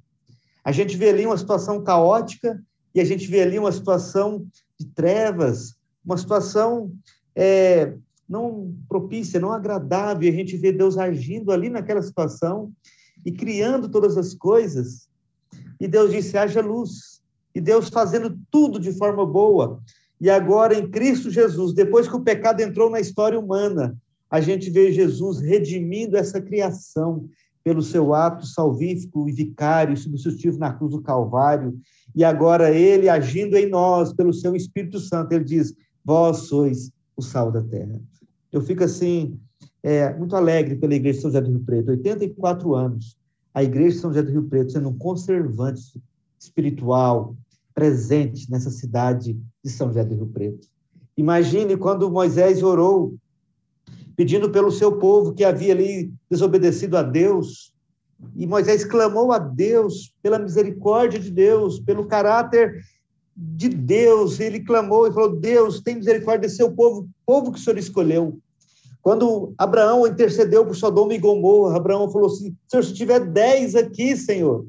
A 0.63 0.71
gente 0.71 0.97
vê 0.97 1.09
ali 1.09 1.25
uma 1.25 1.37
situação 1.37 1.83
caótica, 1.83 2.61
e 2.93 2.99
a 2.99 3.05
gente 3.05 3.27
vê 3.27 3.41
ali 3.41 3.57
uma 3.57 3.71
situação 3.71 4.45
de 4.79 4.85
trevas, 4.87 5.75
uma 6.03 6.17
situação 6.17 6.91
é, 7.35 7.93
não 8.27 8.73
propícia, 8.87 9.39
não 9.39 9.51
agradável, 9.51 10.23
e 10.23 10.31
a 10.31 10.35
gente 10.35 10.57
vê 10.57 10.71
Deus 10.71 10.97
agindo 10.97 11.51
ali 11.51 11.69
naquela 11.69 12.01
situação 12.01 12.71
e 13.25 13.31
criando 13.31 13.89
todas 13.89 14.17
as 14.17 14.33
coisas. 14.33 15.07
E 15.79 15.87
Deus 15.87 16.11
disse: 16.11 16.37
haja 16.37 16.61
luz 16.61 17.21
e 17.53 17.61
Deus 17.61 17.89
fazendo 17.89 18.37
tudo 18.49 18.79
de 18.79 18.93
forma 18.93 19.25
boa. 19.25 19.81
E 20.19 20.29
agora, 20.29 20.77
em 20.77 20.89
Cristo 20.89 21.31
Jesus, 21.31 21.73
depois 21.73 22.07
que 22.07 22.15
o 22.15 22.21
pecado 22.21 22.61
entrou 22.61 22.89
na 22.89 22.99
história 22.99 23.39
humana, 23.39 23.97
a 24.29 24.39
gente 24.39 24.69
vê 24.69 24.91
Jesus 24.91 25.39
redimindo 25.39 26.15
essa 26.15 26.39
criação 26.39 27.27
pelo 27.63 27.81
seu 27.81 28.13
ato 28.13 28.45
salvífico 28.45 29.29
e 29.29 29.31
vicário, 29.31 29.95
substitutivo 29.95 30.57
na 30.57 30.73
cruz 30.73 30.91
do 30.91 31.01
Calvário. 31.01 31.79
E 32.15 32.23
agora 32.23 32.71
ele 32.71 33.07
agindo 33.07 33.55
em 33.55 33.69
nós 33.69 34.13
pelo 34.13 34.33
seu 34.33 34.55
Espírito 34.55 34.99
Santo, 34.99 35.31
ele 35.31 35.43
diz: 35.43 35.73
Vós 36.03 36.47
sois 36.47 36.91
o 37.15 37.21
sal 37.21 37.51
da 37.51 37.61
terra. 37.61 37.99
Eu 38.51 38.61
fico 38.61 38.83
assim, 38.83 39.39
é, 39.81 40.13
muito 40.13 40.35
alegre 40.35 40.75
pela 40.75 40.93
Igreja 40.93 41.17
de 41.17 41.21
São 41.21 41.31
José 41.31 41.41
do 41.41 41.51
Rio 41.51 41.61
Preto, 41.61 41.89
84 41.89 42.75
anos. 42.75 43.17
A 43.53 43.63
Igreja 43.63 43.95
de 43.95 44.01
São 44.01 44.09
José 44.11 44.23
do 44.23 44.31
Rio 44.31 44.43
Preto 44.43 44.71
sendo 44.71 44.89
um 44.89 44.97
conservante 44.97 46.01
espiritual 46.39 47.35
presente 47.73 48.49
nessa 48.49 48.69
cidade 48.69 49.37
de 49.63 49.69
São 49.69 49.87
José 49.87 50.03
do 50.03 50.15
Rio 50.15 50.27
Preto. 50.27 50.67
Imagine 51.15 51.77
quando 51.77 52.09
Moisés 52.09 52.63
orou, 52.63 53.15
pedindo 54.15 54.49
pelo 54.49 54.71
seu 54.71 54.97
povo 54.97 55.33
que 55.33 55.43
havia 55.43 55.73
ali 55.73 56.13
desobedecido 56.29 56.97
a 56.97 57.03
Deus, 57.03 57.73
e 58.35 58.45
Moisés 58.45 58.85
clamou 58.85 59.31
a 59.31 59.39
Deus 59.39 60.13
pela 60.21 60.37
misericórdia 60.37 61.19
de 61.19 61.31
Deus, 61.31 61.79
pelo 61.79 62.05
caráter 62.05 62.83
de 63.35 63.67
Deus. 63.67 64.39
Ele 64.39 64.59
clamou 64.59 65.07
e 65.07 65.11
falou: 65.11 65.35
Deus, 65.39 65.81
tem 65.81 65.95
misericórdia 65.95 66.41
desse 66.41 66.57
seu 66.57 66.71
povo, 66.71 67.09
povo 67.25 67.51
que 67.51 67.59
o 67.59 67.61
Senhor 67.61 67.79
escolheu. 67.79 68.37
Quando 69.01 69.53
Abraão 69.57 70.05
intercedeu 70.05 70.63
por 70.63 70.75
Sodoma 70.75 71.15
e 71.15 71.17
Gomorra, 71.17 71.77
Abraão 71.77 72.11
falou 72.11 72.27
assim: 72.27 72.55
Senhor, 72.67 72.83
se 72.83 72.93
tiver 72.93 73.19
dez 73.21 73.75
aqui, 73.75 74.15
Senhor, 74.15 74.67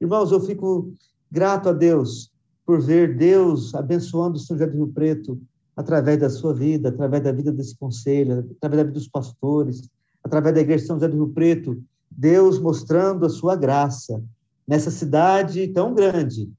Irmãos, 0.00 0.30
eu 0.30 0.40
fico 0.40 0.92
grato 1.30 1.68
a 1.68 1.72
Deus 1.72 2.30
por 2.64 2.80
ver 2.80 3.16
Deus 3.16 3.74
abençoando 3.74 4.36
o 4.36 4.40
São 4.40 4.56
Rio 4.56 4.86
Preto 4.88 5.40
através 5.78 6.18
da 6.18 6.28
sua 6.28 6.52
vida, 6.52 6.88
através 6.88 7.22
da 7.22 7.30
vida 7.30 7.52
desse 7.52 7.76
conselho, 7.76 8.44
através 8.56 8.78
da 8.78 8.82
vida 8.82 8.98
dos 8.98 9.06
pastores, 9.06 9.88
através 10.24 10.52
da 10.52 10.60
igreja 10.60 10.82
de 10.82 10.86
São 10.88 10.96
José 10.96 11.06
do 11.06 11.14
Rio 11.14 11.28
Preto, 11.28 11.80
Deus 12.10 12.58
mostrando 12.58 13.24
a 13.24 13.28
sua 13.28 13.54
graça 13.54 14.20
nessa 14.66 14.90
cidade 14.90 15.68
tão 15.68 15.94
grande, 15.94 16.50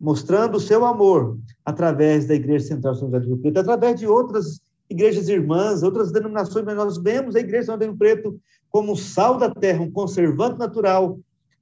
mostrando 0.00 0.56
o 0.56 0.60
seu 0.60 0.84
amor 0.84 1.36
através 1.64 2.26
da 2.26 2.34
igreja 2.36 2.68
central 2.68 2.94
São 2.94 3.08
José 3.08 3.18
do 3.18 3.26
Rio 3.26 3.38
Preto, 3.38 3.58
através 3.58 3.98
de 3.98 4.06
outras 4.06 4.60
igrejas 4.88 5.28
irmãs, 5.28 5.82
outras 5.82 6.12
denominações, 6.12 6.64
mas 6.64 6.76
nós 6.76 6.96
vemos 6.96 7.34
a 7.34 7.40
igreja 7.40 7.66
São 7.66 7.74
José 7.74 7.86
do 7.86 7.90
Rio 7.90 7.98
Preto 7.98 8.40
como 8.70 8.92
um 8.92 8.96
sal 8.96 9.36
da 9.36 9.50
terra, 9.50 9.82
um 9.82 9.90
conservante 9.90 10.60
natural 10.60 11.18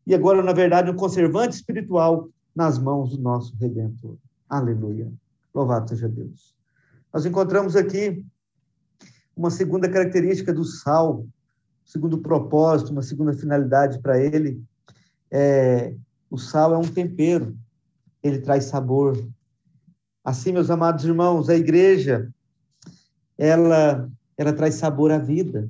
e 0.07 0.15
agora, 0.15 0.43
na 0.43 0.53
verdade, 0.53 0.91
um 0.91 0.97
conservante 0.97 1.57
espiritual 1.57 2.29
nas 2.55 2.79
mãos 2.79 3.17
do 3.17 3.23
nosso 3.23 3.57
Redentor. 3.59 4.17
Aleluia. 4.47 5.11
Louvado 5.55 5.89
seja 5.89 6.07
Deus. 6.07 6.53
Nós 7.13 7.27
encontramos 7.27 7.77
aqui 7.77 8.25
uma 9.37 9.51
segunda 9.51 9.89
característica 9.89 10.53
do 10.53 10.65
sal, 10.65 11.21
um 11.21 11.29
segundo 11.85 12.19
propósito, 12.19 12.91
uma 12.91 13.03
segunda 13.03 13.35
finalidade 13.35 14.01
para 14.01 14.19
ele. 14.19 14.63
É, 15.31 15.95
o 16.31 16.39
sal 16.39 16.73
é 16.73 16.79
um 16.79 16.89
tempero, 16.89 17.55
ele 18.23 18.41
traz 18.41 18.65
sabor. 18.65 19.23
Assim, 20.25 20.53
meus 20.53 20.71
amados 20.71 21.05
irmãos, 21.05 21.51
a 21.51 21.55
igreja, 21.55 22.33
ela, 23.37 24.09
ela 24.37 24.53
traz 24.53 24.77
sabor 24.77 25.11
à 25.11 25.19
vida, 25.19 25.69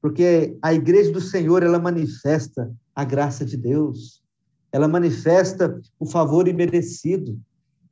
porque 0.00 0.56
a 0.62 0.72
igreja 0.72 1.12
do 1.12 1.20
Senhor, 1.20 1.62
ela 1.62 1.78
manifesta 1.78 2.72
a 2.94 3.04
graça 3.04 3.44
de 3.44 3.56
Deus, 3.56 4.22
ela 4.72 4.88
manifesta 4.88 5.80
o 5.98 6.06
favor 6.06 6.48
imerecido, 6.48 7.38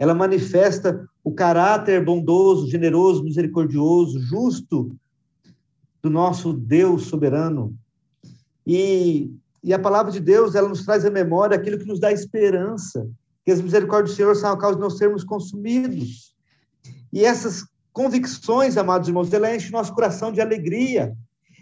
ela 0.03 0.17
manifesta 0.17 1.09
o 1.23 1.31
caráter 1.31 2.05
bondoso, 2.05 2.69
generoso, 2.69 3.23
misericordioso, 3.23 4.19
justo 4.19 4.91
do 6.03 6.11
nosso 6.11 6.53
Deus 6.53 7.05
soberano. 7.05 7.73
E, 8.67 9.31
e 9.63 9.73
a 9.73 9.79
palavra 9.79 10.11
de 10.11 10.19
Deus, 10.19 10.57
ela 10.57 10.69
nos 10.69 10.85
traz 10.85 11.05
à 11.05 11.11
memória 11.11 11.57
aquilo 11.57 11.79
que 11.79 11.87
nos 11.87 12.01
dá 12.01 12.11
esperança, 12.11 13.09
que 13.45 13.53
as 13.53 13.61
misericórdias 13.61 14.11
do 14.11 14.17
Senhor 14.17 14.35
são 14.35 14.51
a 14.51 14.59
causa 14.59 14.75
de 14.75 14.83
não 14.83 14.91
sermos 14.91 15.23
consumidos. 15.23 16.35
E 17.13 17.25
essas 17.25 17.65
convicções, 17.93 18.77
amados 18.77 19.07
irmãos, 19.07 19.33
ela 19.33 19.55
enche 19.55 19.71
nosso 19.71 19.95
coração 19.95 20.33
de 20.33 20.41
alegria, 20.41 21.17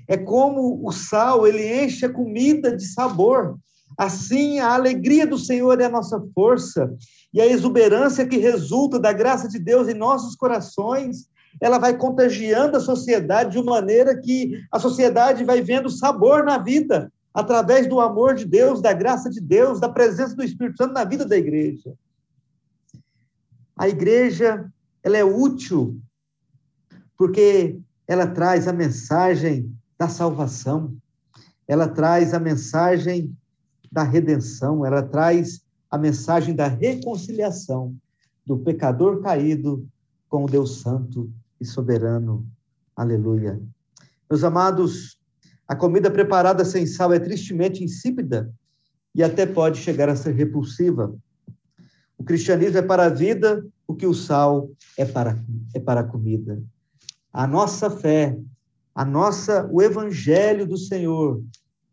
é 0.09 0.17
como 0.17 0.81
o 0.83 0.91
sal, 0.93 1.47
ele 1.47 1.85
enche 1.85 2.07
a 2.07 2.11
comida 2.11 2.75
de 2.75 2.87
sabor. 2.87 3.59
Assim, 3.99 4.59
a 4.61 4.75
alegria 4.75 5.27
do 5.27 5.39
Senhor 5.39 5.81
é 5.81 5.85
a 5.85 5.91
nossa 5.91 6.23
força, 6.35 6.95
e 7.33 7.41
a 7.41 7.47
exuberância 7.47 8.27
que 8.27 8.39
resulta 8.39 8.99
da 8.99 9.13
graça 9.13 9.49
de 9.49 9.59
Deus 9.59 9.89
em 9.89 9.95
nossos 9.95 10.35
corações, 10.35 11.29
ela 11.61 11.79
vai 11.79 11.97
contagiando 11.97 12.77
a 12.77 12.81
sociedade 12.81 13.53
de 13.53 13.59
uma 13.59 13.73
maneira 13.73 14.17
que 14.17 14.53
a 14.71 14.79
sociedade 14.79 15.45
vai 15.45 15.61
vendo 15.61 15.89
sabor 15.89 16.45
na 16.45 16.59
vida, 16.59 17.13
através 17.33 17.87
do 17.87 18.01
amor 18.01 18.35
de 18.35 18.45
Deus, 18.45 18.83
da 18.83 18.93
graça 18.93 19.31
de 19.31 19.41
Deus, 19.41 19.81
da 19.81 19.89
presença 19.89 20.35
do 20.35 20.43
Espírito 20.43 20.77
Santo 20.77 20.93
na 20.93 21.05
vida 21.05 21.25
da 21.25 21.37
igreja. 21.37 21.93
A 23.77 23.89
igreja, 23.89 24.71
ela 25.03 25.17
é 25.17 25.25
útil 25.25 26.01
porque 27.17 27.79
ela 28.09 28.27
traz 28.27 28.67
a 28.67 28.73
mensagem 28.73 29.73
da 29.99 30.09
salvação, 30.09 30.97
ela 31.69 31.87
traz 31.87 32.35
a 32.35 32.41
mensagem 32.41 33.37
da 33.91 34.03
redenção, 34.03 34.85
ela 34.85 35.03
traz 35.03 35.63
a 35.91 35.99
mensagem 35.99 36.55
da 36.55 36.67
reconciliação 36.67 37.95
do 38.47 38.59
pecador 38.59 39.21
caído 39.21 39.87
com 40.29 40.45
o 40.45 40.47
Deus 40.49 40.81
Santo 40.81 41.31
e 41.61 41.65
soberano. 41.65 42.47
Aleluia. 42.95 43.61
Meus 44.29 44.45
amados, 44.45 45.19
a 45.67 45.75
comida 45.75 46.11
preparada 46.11 46.65
sem 46.65 46.87
sal 46.87 47.13
é 47.13 47.19
tristemente 47.19 47.83
insípida 47.83 48.53
e 49.15 49.23
até 49.23 49.45
pode 49.45 49.79
chegar 49.79 50.09
a 50.09 50.17
ser 50.17 50.35
repulsiva. 50.35 51.15
O 52.17 52.25
cristianismo 52.25 52.79
é 52.79 52.83
para 52.83 53.07
a 53.07 53.09
vida 53.09 53.67
o 53.87 53.95
que 53.95 54.07
o 54.07 54.15
sal 54.15 54.71
é 54.97 55.05
para, 55.05 55.43
é 55.75 55.81
para 55.81 56.01
a 56.01 56.05
comida. 56.05 56.63
A 57.33 57.47
nossa 57.47 57.91
fé 57.91 58.39
a 58.95 59.05
nossa, 59.05 59.69
o 59.73 59.81
evangelho 59.81 60.67
do 60.67 60.77
Senhor, 60.77 61.43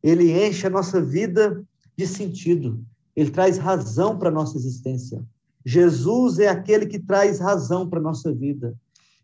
ele 0.02 0.46
enche 0.46 0.68
a 0.68 0.70
nossa 0.70 1.02
vida 1.02 1.64
de 1.98 2.06
sentido, 2.06 2.80
ele 3.16 3.32
traz 3.32 3.58
razão 3.58 4.18
para 4.18 4.30
a 4.30 4.32
nossa 4.32 4.58
existência. 4.58 5.24
Jesus 5.66 6.40
é 6.40 6.48
aquele 6.48 6.86
que 6.86 7.00
traz 7.00 7.40
razão 7.40 7.90
para 7.90 8.00
a 8.00 8.02
nossa 8.02 8.32
vida. 8.32 8.76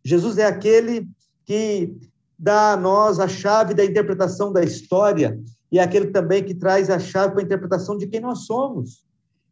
Jesus 0.03 0.37
é 0.37 0.45
aquele 0.45 1.07
que 1.45 1.95
dá 2.37 2.73
a 2.73 2.77
nós 2.77 3.19
a 3.19 3.27
chave 3.27 3.73
da 3.73 3.85
interpretação 3.85 4.51
da 4.51 4.63
história 4.63 5.39
e 5.71 5.79
é 5.79 5.83
aquele 5.83 6.07
também 6.07 6.43
que 6.43 6.53
traz 6.53 6.89
a 6.89 6.99
chave 6.99 7.33
para 7.33 7.41
a 7.41 7.45
interpretação 7.45 7.97
de 7.97 8.07
quem 8.07 8.19
nós 8.19 8.45
somos. 8.45 9.05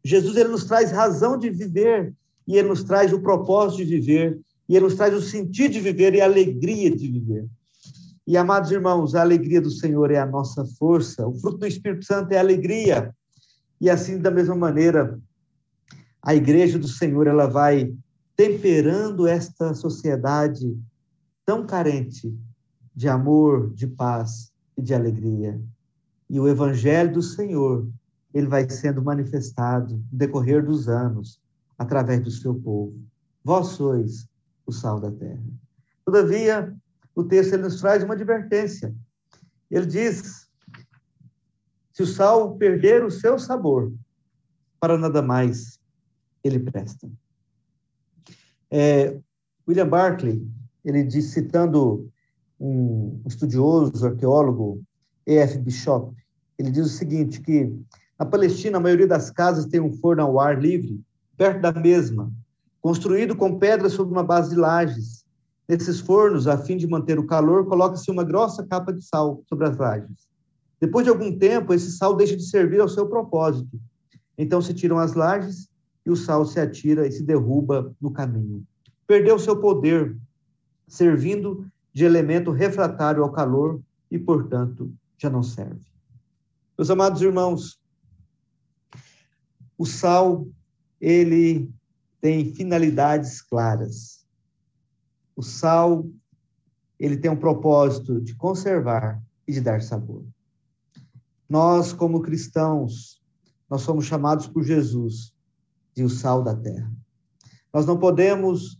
Jesus 0.04 0.36
ele 0.36 0.50
nos 0.50 0.64
traz 0.64 0.90
razão 0.90 1.38
de 1.38 1.48
viver 1.48 2.12
e 2.46 2.58
ele 2.58 2.68
nos 2.68 2.82
traz 2.82 3.12
o 3.12 3.20
propósito 3.20 3.84
de 3.84 3.96
viver 3.96 4.40
e 4.68 4.76
ele 4.76 4.84
nos 4.84 4.96
traz 4.96 5.14
o 5.14 5.22
sentido 5.22 5.72
de 5.72 5.80
viver 5.80 6.14
e 6.14 6.20
a 6.20 6.24
alegria 6.24 6.94
de 6.94 7.08
viver. 7.08 7.46
E 8.26 8.36
amados 8.36 8.70
irmãos, 8.70 9.14
a 9.14 9.20
alegria 9.20 9.60
do 9.60 9.70
Senhor 9.70 10.10
é 10.10 10.18
a 10.18 10.26
nossa 10.26 10.64
força, 10.64 11.26
o 11.26 11.34
fruto 11.34 11.58
do 11.58 11.66
Espírito 11.66 12.04
Santo 12.04 12.32
é 12.32 12.36
a 12.36 12.40
alegria. 12.40 13.14
E 13.80 13.90
assim 13.90 14.18
da 14.18 14.30
mesma 14.30 14.54
maneira, 14.54 15.18
a 16.22 16.34
igreja 16.34 16.78
do 16.78 16.86
Senhor 16.86 17.26
ela 17.26 17.48
vai 17.48 17.92
temperando 18.36 19.26
esta 19.26 19.74
sociedade 19.74 20.78
tão 21.44 21.66
carente 21.66 22.32
de 22.94 23.08
amor, 23.08 23.72
de 23.74 23.86
paz 23.88 24.52
e 24.76 24.82
de 24.82 24.94
alegria. 24.94 25.60
E 26.30 26.38
o 26.38 26.48
evangelho 26.48 27.14
do 27.14 27.22
Senhor, 27.22 27.88
ele 28.32 28.46
vai 28.46 28.68
sendo 28.70 29.02
manifestado 29.02 29.96
no 29.96 30.04
decorrer 30.10 30.64
dos 30.64 30.88
anos 30.88 31.40
através 31.76 32.22
do 32.22 32.30
seu 32.30 32.54
povo. 32.54 32.94
Vós 33.44 33.68
sois 33.68 34.28
o 34.64 34.72
sal 34.72 35.00
da 35.00 35.10
terra. 35.10 35.42
Todavia, 36.04 36.74
o 37.14 37.24
texto 37.24 37.54
ele 37.54 37.62
nos 37.62 37.80
traz 37.80 38.02
uma 38.02 38.14
advertência. 38.14 38.94
Ele 39.70 39.86
diz: 39.86 40.48
se 41.92 42.02
o 42.02 42.06
sal 42.06 42.56
perder 42.56 43.04
o 43.04 43.10
seu 43.10 43.38
sabor, 43.38 43.92
para 44.80 44.98
nada 44.98 45.22
mais 45.22 45.78
ele 46.42 46.58
presta. 46.58 47.08
É, 48.70 49.18
William 49.68 49.88
Barclay, 49.88 50.42
ele 50.84 51.04
diz, 51.04 51.26
citando 51.26 52.10
um 52.58 53.20
estudioso, 53.26 54.06
arqueólogo, 54.06 54.82
E.F. 55.26 55.58
Bishop, 55.58 56.16
ele 56.58 56.70
diz 56.70 56.86
o 56.86 56.90
seguinte, 56.90 57.40
que 57.40 57.72
na 58.18 58.24
Palestina 58.24 58.78
a 58.78 58.80
maioria 58.80 59.06
das 59.06 59.30
casas 59.30 59.66
tem 59.66 59.80
um 59.80 59.92
forno 59.92 60.22
ao 60.22 60.40
ar 60.40 60.60
livre, 60.60 61.00
perto 61.36 61.60
da 61.60 61.72
mesma, 61.72 62.32
construído 62.80 63.36
com 63.36 63.58
pedras 63.58 63.92
sobre 63.92 64.12
uma 64.12 64.24
base 64.24 64.50
de 64.50 64.56
lajes. 64.56 65.21
Nesses 65.72 66.00
fornos, 66.00 66.46
a 66.46 66.58
fim 66.58 66.76
de 66.76 66.86
manter 66.86 67.18
o 67.18 67.26
calor, 67.26 67.64
coloca-se 67.64 68.10
uma 68.10 68.22
grossa 68.22 68.62
capa 68.62 68.92
de 68.92 69.02
sal 69.02 69.42
sobre 69.48 69.66
as 69.66 69.74
lajes. 69.74 70.28
Depois 70.78 71.02
de 71.02 71.08
algum 71.08 71.38
tempo, 71.38 71.72
esse 71.72 71.92
sal 71.92 72.14
deixa 72.14 72.36
de 72.36 72.42
servir 72.42 72.78
ao 72.78 72.90
seu 72.90 73.08
propósito. 73.08 73.80
Então 74.36 74.60
se 74.60 74.74
tiram 74.74 74.98
as 74.98 75.14
lajes 75.14 75.70
e 76.04 76.10
o 76.10 76.16
sal 76.16 76.44
se 76.44 76.60
atira 76.60 77.06
e 77.06 77.10
se 77.10 77.22
derruba 77.22 77.90
no 77.98 78.10
caminho. 78.10 78.62
Perdeu 79.06 79.38
seu 79.38 79.58
poder, 79.62 80.14
servindo 80.86 81.64
de 81.90 82.04
elemento 82.04 82.50
refratário 82.50 83.22
ao 83.22 83.32
calor 83.32 83.80
e, 84.10 84.18
portanto, 84.18 84.92
já 85.16 85.30
não 85.30 85.42
serve. 85.42 85.80
Meus 86.76 86.90
amados 86.90 87.22
irmãos, 87.22 87.80
o 89.78 89.86
sal, 89.86 90.46
ele 91.00 91.70
tem 92.20 92.52
finalidades 92.54 93.40
claras. 93.40 94.21
O 95.34 95.42
sal, 95.42 96.06
ele 96.98 97.16
tem 97.16 97.30
um 97.30 97.36
propósito 97.36 98.20
de 98.20 98.34
conservar 98.34 99.22
e 99.46 99.52
de 99.52 99.60
dar 99.60 99.82
sabor. 99.82 100.24
Nós, 101.48 101.92
como 101.92 102.22
cristãos, 102.22 103.20
nós 103.68 103.82
somos 103.82 104.06
chamados 104.06 104.46
por 104.46 104.62
Jesus 104.62 105.34
de 105.94 106.04
o 106.04 106.08
sal 106.08 106.42
da 106.42 106.54
terra. 106.54 106.90
Nós 107.72 107.86
não 107.86 107.98
podemos 107.98 108.78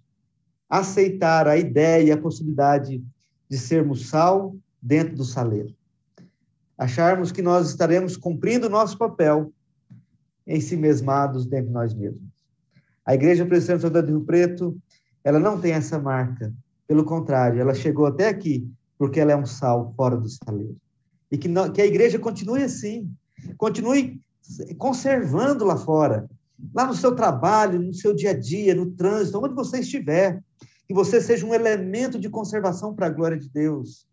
aceitar 0.69 1.47
a 1.47 1.57
ideia 1.57 2.03
e 2.05 2.13
a 2.13 2.21
possibilidade 2.21 3.05
de 3.49 3.59
sermos 3.59 4.09
sal 4.09 4.57
dentro 4.81 5.17
do 5.17 5.25
saleiro. 5.25 5.75
Acharmos 6.77 7.31
que 7.31 7.43
nós 7.43 7.69
estaremos 7.69 8.17
cumprindo 8.17 8.67
o 8.67 8.71
nosso 8.71 8.97
papel 8.97 9.53
em 10.47 10.61
si 10.61 10.77
mesmados 10.77 11.47
dentro 11.47 11.67
de 11.67 11.73
nós 11.73 11.95
mesmos. 11.95 12.33
A 13.05 13.15
Igreja 13.15 13.45
Presbiteriana 13.45 14.03
do 14.03 14.09
Rio 14.09 14.25
Preto, 14.25 14.79
ela 15.25 15.39
não 15.39 15.61
tem 15.61 15.73
essa 15.73 15.99
marca. 15.99 16.53
Pelo 16.87 17.05
contrário, 17.05 17.61
ela 17.61 17.75
chegou 17.75 18.07
até 18.07 18.29
aqui 18.29 18.69
porque 18.99 19.19
ela 19.19 19.33
é 19.33 19.37
um 19.37 19.47
sal 19.47 19.93
fora 19.97 20.17
do 20.17 20.29
saleiro. 20.29 20.77
E 21.31 21.39
que, 21.39 21.49
não, 21.49 21.73
que 21.73 21.81
a 21.81 21.87
igreja 21.87 22.19
continue 22.19 22.63
assim, 22.63 23.11
continue 23.57 24.21
conservando 24.79 25.65
lá 25.65 25.77
fora, 25.77 26.29
lá 26.75 26.87
no 26.87 26.95
seu 26.95 27.15
trabalho, 27.15 27.81
no 27.81 27.95
seu 27.95 28.15
dia 28.15 28.31
a 28.31 28.39
dia, 28.39 28.75
no 28.75 28.91
trânsito, 28.91 29.43
onde 29.43 29.55
você 29.55 29.81
estiver, 29.81 30.41
que 30.87 30.95
você 30.95 31.21
seja 31.21 31.47
um 31.47 31.55
elemento 31.55 32.19
de 32.19 32.29
conservação 32.29 32.95
para 32.95 33.07
a 33.07 33.11
glória 33.11 33.39
de 33.39 33.49
Deus. 33.49 34.07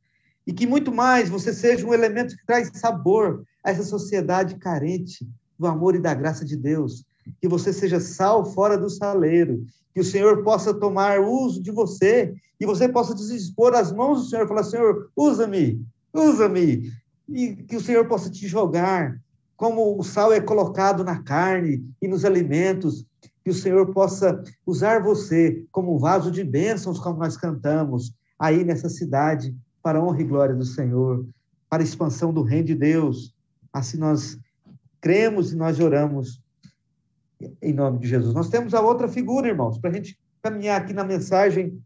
E 0.48 0.54
que 0.54 0.66
muito 0.66 0.92
mais 0.92 1.30
você 1.30 1.54
seja 1.54 1.86
um 1.86 1.94
elemento 1.94 2.36
que 2.36 2.46
traz 2.46 2.72
sabor 2.74 3.44
a 3.64 3.70
essa 3.70 3.84
sociedade 3.84 4.56
carente 4.56 5.28
do 5.58 5.68
amor 5.68 5.96
e 5.96 6.00
da 6.00 6.14
graça 6.14 6.46
de 6.46 6.56
Deus. 6.56 7.06
Que 7.42 7.48
você 7.48 7.72
seja 7.74 8.00
sal 8.00 8.46
fora 8.46 8.78
do 8.78 8.90
saleiro. 8.90 9.66
Que 9.94 10.02
o 10.02 10.06
Senhor 10.06 10.44
possa 10.44 10.74
tomar 10.74 11.20
uso 11.20 11.62
de 11.62 11.72
você 11.72 12.34
e 12.60 12.66
você 12.66 12.90
possa 12.90 13.16
dispor 13.16 13.74
as 13.74 13.92
mãos 13.92 14.24
do 14.24 14.30
Senhor 14.30 14.48
falar: 14.48 14.64
Senhor, 14.64 15.10
usa-me, 15.16 15.82
usa-me. 16.14 16.92
E 17.28 17.56
que 17.56 17.76
o 17.76 17.82
Senhor 17.82 18.08
possa 18.08 18.30
te 18.30 18.48
jogar 18.48 19.20
como 19.60 20.00
o 20.00 20.04
sal 20.06 20.32
é 20.32 20.40
colocado 20.40 21.04
na 21.04 21.22
carne 21.22 21.86
e 22.02 22.08
nos 22.08 22.24
alimentos, 22.24 23.06
que 23.44 23.50
o 23.50 23.54
Senhor 23.54 23.94
possa 23.94 24.42
usar 24.66 25.04
você 25.04 25.66
como 25.70 26.00
vaso 26.00 26.32
de 26.32 26.46
bênçãos, 26.46 26.98
como 26.98 27.20
nós 27.20 27.36
cantamos 27.36 28.14
aí 28.40 28.64
nessa 28.64 28.88
cidade, 28.88 29.54
para 29.84 30.00
a 30.00 30.02
honra 30.02 30.22
e 30.22 30.24
glória 30.24 30.56
do 30.56 30.64
Senhor, 30.64 31.26
para 31.70 31.84
a 31.84 31.86
expansão 31.86 32.34
do 32.34 32.42
reino 32.42 32.68
de 32.68 32.76
Deus. 32.76 33.36
Assim 33.74 33.98
nós 33.98 34.40
cremos 35.02 35.52
e 35.52 35.58
nós 35.58 35.78
oramos 35.78 36.42
em 37.62 37.74
nome 37.74 38.00
de 38.00 38.08
Jesus. 38.08 38.34
Nós 38.34 38.50
temos 38.50 38.74
a 38.74 38.82
outra 38.82 39.08
figura, 39.08 39.48
irmãos, 39.48 39.78
para 39.78 39.90
a 39.90 39.94
gente 39.94 40.20
caminhar 40.42 40.82
aqui 40.82 40.94
na 40.94 41.04
mensagem 41.04 41.82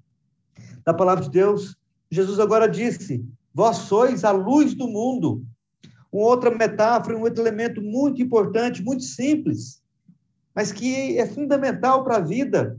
da 0.85 0.93
palavra 0.93 1.23
de 1.23 1.29
Deus. 1.29 1.75
Jesus 2.09 2.39
agora 2.39 2.67
disse: 2.67 3.25
Vós 3.53 3.77
sois 3.77 4.23
a 4.23 4.31
luz 4.31 4.73
do 4.73 4.87
mundo 4.87 5.45
uma 6.11 6.27
outra 6.27 6.55
metáfora, 6.55 7.17
um 7.17 7.21
outro 7.21 7.41
elemento 7.41 7.81
muito 7.81 8.21
importante, 8.21 8.83
muito 8.83 9.03
simples, 9.03 9.81
mas 10.53 10.71
que 10.71 11.17
é 11.17 11.25
fundamental 11.25 12.03
para 12.03 12.17
a 12.17 12.21
vida. 12.21 12.77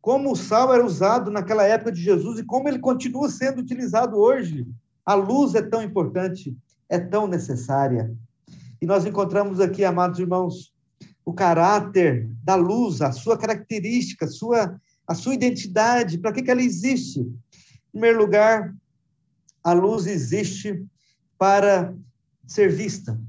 Como 0.00 0.32
o 0.32 0.36
sal 0.36 0.72
era 0.72 0.86
usado 0.86 1.30
naquela 1.30 1.64
época 1.64 1.92
de 1.92 2.00
Jesus 2.00 2.38
e 2.38 2.44
como 2.44 2.68
ele 2.68 2.78
continua 2.78 3.28
sendo 3.28 3.60
utilizado 3.60 4.16
hoje. 4.16 4.66
A 5.04 5.14
luz 5.14 5.54
é 5.54 5.60
tão 5.60 5.82
importante, 5.82 6.56
é 6.88 6.98
tão 6.98 7.26
necessária. 7.26 8.14
E 8.80 8.86
nós 8.86 9.04
encontramos 9.04 9.60
aqui, 9.60 9.84
amados 9.84 10.18
irmãos, 10.20 10.69
o 11.30 11.32
caráter 11.32 12.28
da 12.42 12.56
luz, 12.56 13.00
a 13.00 13.12
sua 13.12 13.38
característica, 13.38 14.24
a 14.24 14.28
sua, 14.28 14.80
a 15.06 15.14
sua 15.14 15.32
identidade, 15.32 16.18
para 16.18 16.32
que, 16.32 16.42
que 16.42 16.50
ela 16.50 16.60
existe? 16.60 17.20
Em 17.20 17.92
primeiro 17.92 18.18
lugar, 18.18 18.74
a 19.62 19.72
luz 19.72 20.08
existe 20.08 20.84
para 21.38 21.94
ser 22.48 22.68
vista. 22.72 23.20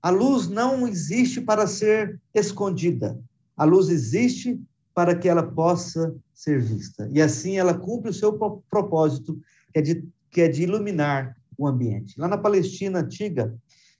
A 0.00 0.08
luz 0.08 0.48
não 0.48 0.86
existe 0.86 1.40
para 1.40 1.66
ser 1.66 2.20
escondida. 2.32 3.18
A 3.56 3.64
luz 3.64 3.88
existe 3.88 4.60
para 4.94 5.16
que 5.16 5.28
ela 5.28 5.42
possa 5.42 6.14
ser 6.32 6.60
vista. 6.62 7.08
E 7.12 7.20
assim 7.20 7.58
ela 7.58 7.74
cumpre 7.74 8.10
o 8.10 8.14
seu 8.14 8.32
propósito, 8.70 9.38
que 9.72 9.80
é 9.80 9.82
de, 9.82 10.08
que 10.30 10.42
é 10.42 10.48
de 10.48 10.62
iluminar 10.62 11.36
o 11.58 11.66
ambiente. 11.66 12.18
Lá 12.20 12.28
na 12.28 12.38
Palestina 12.38 13.00
antiga, 13.00 13.52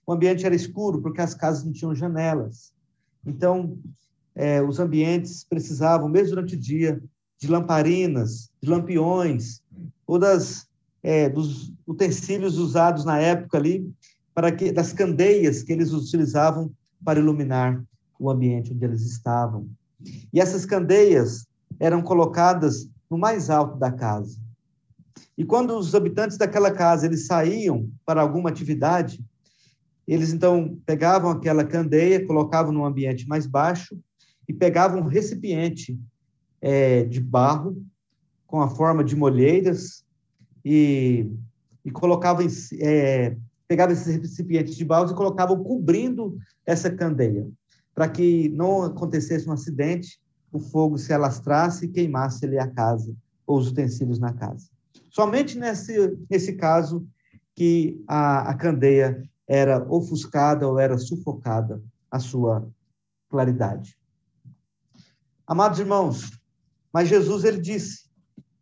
o 0.06 0.12
ambiente 0.12 0.46
era 0.46 0.54
escuro 0.54 1.02
porque 1.02 1.20
as 1.20 1.34
casas 1.34 1.64
não 1.64 1.72
tinham 1.72 1.94
janelas. 1.94 2.72
Então, 3.24 3.78
é, 4.34 4.62
os 4.62 4.78
ambientes 4.78 5.44
precisavam, 5.44 6.08
mesmo 6.08 6.34
durante 6.34 6.54
o 6.54 6.58
dia, 6.58 7.02
de 7.38 7.48
lamparinas, 7.48 8.50
de 8.62 8.68
lampiões, 8.68 9.62
ou 10.06 10.18
das, 10.18 10.66
é, 11.02 11.28
dos 11.28 11.72
utensílios 11.86 12.58
usados 12.58 13.04
na 13.04 13.18
época 13.18 13.58
ali 13.58 13.90
para 14.34 14.52
que 14.52 14.72
das 14.72 14.92
candeias 14.92 15.62
que 15.62 15.72
eles 15.72 15.92
utilizavam 15.92 16.70
para 17.04 17.18
iluminar 17.18 17.82
o 18.18 18.30
ambiente 18.30 18.72
onde 18.72 18.84
eles 18.84 19.02
estavam. 19.02 19.68
E 20.32 20.40
essas 20.40 20.64
candeias 20.64 21.46
eram 21.78 22.02
colocadas 22.02 22.88
no 23.10 23.18
mais 23.18 23.50
alto 23.50 23.78
da 23.78 23.90
casa. 23.90 24.38
E 25.36 25.44
quando 25.44 25.76
os 25.76 25.94
habitantes 25.94 26.36
daquela 26.36 26.70
casa 26.70 27.06
eles 27.06 27.26
saíam 27.26 27.90
para 28.04 28.20
alguma 28.20 28.50
atividade, 28.50 29.24
eles 30.10 30.32
então 30.32 30.76
pegavam 30.84 31.30
aquela 31.30 31.64
candeia, 31.64 32.26
colocavam 32.26 32.72
no 32.72 32.84
ambiente 32.84 33.28
mais 33.28 33.46
baixo 33.46 33.96
e 34.48 34.52
pegavam 34.52 35.02
um 35.02 35.06
recipiente 35.06 35.96
é, 36.60 37.04
de 37.04 37.20
barro 37.20 37.80
com 38.44 38.60
a 38.60 38.68
forma 38.68 39.04
de 39.04 39.14
molheiras 39.14 40.04
e, 40.64 41.30
e 41.84 41.92
colocavam 41.92 42.44
é, 42.80 43.36
pegavam 43.68 43.92
esses 43.92 44.16
recipientes 44.16 44.74
de 44.74 44.84
balde 44.84 45.12
e 45.12 45.16
colocavam 45.16 45.62
cobrindo 45.62 46.36
essa 46.66 46.90
candeia, 46.90 47.48
para 47.94 48.08
que 48.08 48.48
não 48.48 48.82
acontecesse 48.82 49.48
um 49.48 49.52
acidente, 49.52 50.20
o 50.50 50.58
fogo 50.58 50.98
se 50.98 51.12
alastrasse 51.12 51.84
e 51.84 51.88
queimasse 51.88 52.44
ali 52.44 52.58
a 52.58 52.66
casa 52.66 53.14
ou 53.46 53.58
os 53.58 53.68
utensílios 53.68 54.18
na 54.18 54.32
casa. 54.32 54.68
Somente 55.08 55.56
nesse, 55.56 56.18
nesse 56.28 56.54
caso 56.54 57.06
que 57.54 58.02
a, 58.08 58.50
a 58.50 58.54
candeia 58.54 59.22
era 59.52 59.84
ofuscada 59.92 60.68
ou 60.68 60.78
era 60.78 60.96
sufocada 60.96 61.82
a 62.08 62.20
sua 62.20 62.68
claridade. 63.28 63.98
Amados 65.44 65.80
irmãos, 65.80 66.30
mas 66.92 67.08
Jesus 67.08 67.42
ele 67.42 67.60
disse: 67.60 68.04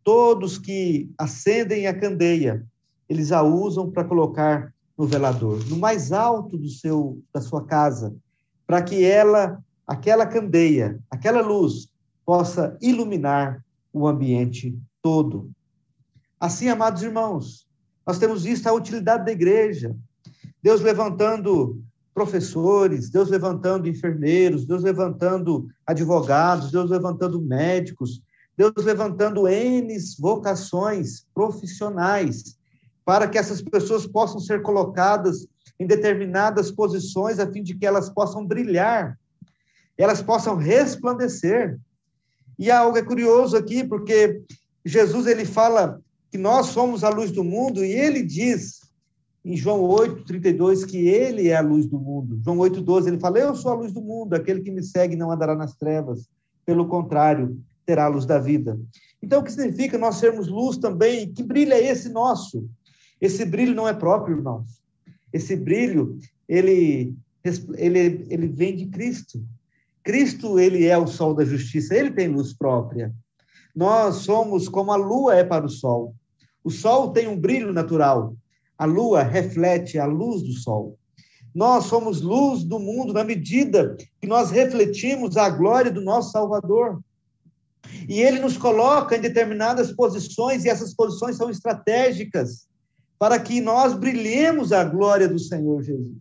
todos 0.03 0.57
que 0.57 1.13
acendem 1.15 1.85
a 1.85 1.93
candeia, 1.93 2.65
eles 3.07 3.31
a 3.31 3.43
usam 3.43 3.91
para 3.91 4.03
colocar 4.03 4.73
no 4.97 5.05
velador, 5.05 5.63
no 5.67 5.77
mais 5.77 6.11
alto 6.11 6.57
do 6.57 6.67
seu 6.67 7.21
da 7.31 7.39
sua 7.39 7.63
casa, 7.63 8.15
para 8.65 8.81
que 8.81 9.05
ela, 9.05 9.63
aquela 9.85 10.25
candeia, 10.25 10.99
aquela 11.11 11.41
luz 11.41 11.87
possa 12.25 12.75
iluminar 12.81 13.63
o 13.93 14.07
ambiente 14.07 14.75
todo. 15.03 15.51
Assim, 16.39 16.67
amados 16.67 17.03
irmãos, 17.03 17.67
nós 18.07 18.17
temos 18.17 18.43
visto 18.43 18.65
a 18.65 18.73
utilidade 18.73 19.25
da 19.25 19.31
igreja. 19.31 19.95
Deus 20.61 20.81
levantando 20.81 21.81
professores, 22.13 23.09
Deus 23.09 23.29
levantando 23.29 23.87
enfermeiros, 23.87 24.65
Deus 24.65 24.83
levantando 24.83 25.67
advogados, 25.85 26.71
Deus 26.71 26.89
levantando 26.89 27.41
médicos, 27.41 28.21
Deus 28.57 28.73
levantando 28.83 29.47
N 29.47 29.95
vocações 30.19 31.25
profissionais 31.33 32.57
para 33.05 33.27
que 33.27 33.37
essas 33.37 33.61
pessoas 33.61 34.05
possam 34.05 34.39
ser 34.39 34.61
colocadas 34.61 35.47
em 35.79 35.87
determinadas 35.87 36.69
posições 36.69 37.39
a 37.39 37.49
fim 37.49 37.63
de 37.63 37.73
que 37.73 37.85
elas 37.85 38.09
possam 38.09 38.45
brilhar, 38.45 39.17
elas 39.97 40.21
possam 40.21 40.57
resplandecer. 40.57 41.79
E 42.57 42.69
algo 42.69 42.97
é 42.97 43.01
curioso 43.01 43.55
aqui, 43.55 43.83
porque 43.83 44.41
Jesus 44.83 45.25
ele 45.25 45.45
fala 45.45 46.01
que 46.29 46.37
nós 46.37 46.67
somos 46.67 47.03
a 47.03 47.09
luz 47.09 47.31
do 47.31 47.43
mundo 47.43 47.83
e 47.83 47.91
ele 47.91 48.21
diz 48.21 48.78
em 49.49 49.57
João 49.57 49.81
8, 49.81 50.25
32, 50.25 50.85
que 50.85 51.07
ele 51.07 51.47
é 51.47 51.55
a 51.55 51.61
luz 51.61 51.87
do 51.87 51.99
mundo. 51.99 52.39
João 52.45 52.59
8, 52.59 52.81
12, 52.81 53.09
ele 53.09 53.19
fala: 53.19 53.39
Eu 53.39 53.55
sou 53.55 53.71
a 53.71 53.75
luz 53.75 53.91
do 53.91 53.99
mundo, 53.99 54.35
aquele 54.35 54.61
que 54.61 54.69
me 54.69 54.83
segue 54.83 55.15
não 55.15 55.31
andará 55.31 55.55
nas 55.55 55.73
trevas, 55.73 56.29
pelo 56.63 56.87
contrário, 56.87 57.59
terá 57.83 58.05
a 58.05 58.09
luz 58.09 58.27
da 58.27 58.37
vida. 58.37 58.79
Então, 59.23 59.41
o 59.41 59.43
que 59.43 59.51
significa 59.51 59.97
nós 59.97 60.17
sermos 60.17 60.47
luz 60.47 60.77
também? 60.77 61.33
Que 61.33 61.41
brilho 61.41 61.73
é 61.73 61.83
esse 61.83 62.09
nosso? 62.09 62.69
Esse 63.19 63.43
brilho 63.43 63.73
não 63.73 63.87
é 63.87 63.93
próprio, 63.93 64.37
irmãos. 64.37 64.83
Esse 65.33 65.55
brilho, 65.55 66.19
ele, 66.47 67.15
ele, 67.75 68.27
ele 68.29 68.47
vem 68.49 68.75
de 68.75 68.85
Cristo. 68.85 69.43
Cristo, 70.03 70.59
ele 70.59 70.85
é 70.85 70.95
o 70.95 71.07
sol 71.07 71.33
da 71.33 71.43
justiça, 71.43 71.95
ele 71.95 72.11
tem 72.11 72.27
luz 72.27 72.53
própria. 72.53 73.11
Nós 73.75 74.17
somos 74.17 74.69
como 74.69 74.91
a 74.91 74.95
lua 74.95 75.33
é 75.33 75.43
para 75.43 75.65
o 75.65 75.69
sol. 75.69 76.13
O 76.63 76.69
sol 76.69 77.09
tem 77.11 77.27
um 77.27 77.39
brilho 77.39 77.73
natural, 77.73 78.35
a 78.79 78.85
lua 78.85 79.21
reflete 79.23 79.99
a 79.99 80.05
luz 80.05 80.41
do 80.41 80.53
sol. 80.53 80.97
Nós 81.53 81.85
somos 81.85 82.21
luz 82.21 82.63
do 82.63 82.79
mundo 82.79 83.11
na 83.11 83.25
medida 83.25 83.97
que 84.21 84.25
nós 84.25 84.51
refletimos 84.51 85.35
a 85.35 85.49
glória 85.49 85.91
do 85.91 85.99
nosso 85.99 86.31
Salvador. 86.31 87.01
E 88.07 88.21
ele 88.21 88.39
nos 88.39 88.57
coloca 88.57 89.17
em 89.17 89.21
determinadas 89.21 89.91
posições, 89.91 90.63
e 90.63 90.69
essas 90.69 90.93
posições 90.93 91.35
são 91.35 91.49
estratégicas 91.49 92.69
para 93.17 93.37
que 93.37 93.59
nós 93.59 93.93
brilhemos 93.93 94.71
a 94.71 94.85
glória 94.85 95.27
do 95.27 95.39
Senhor 95.39 95.83
Jesus. 95.83 96.17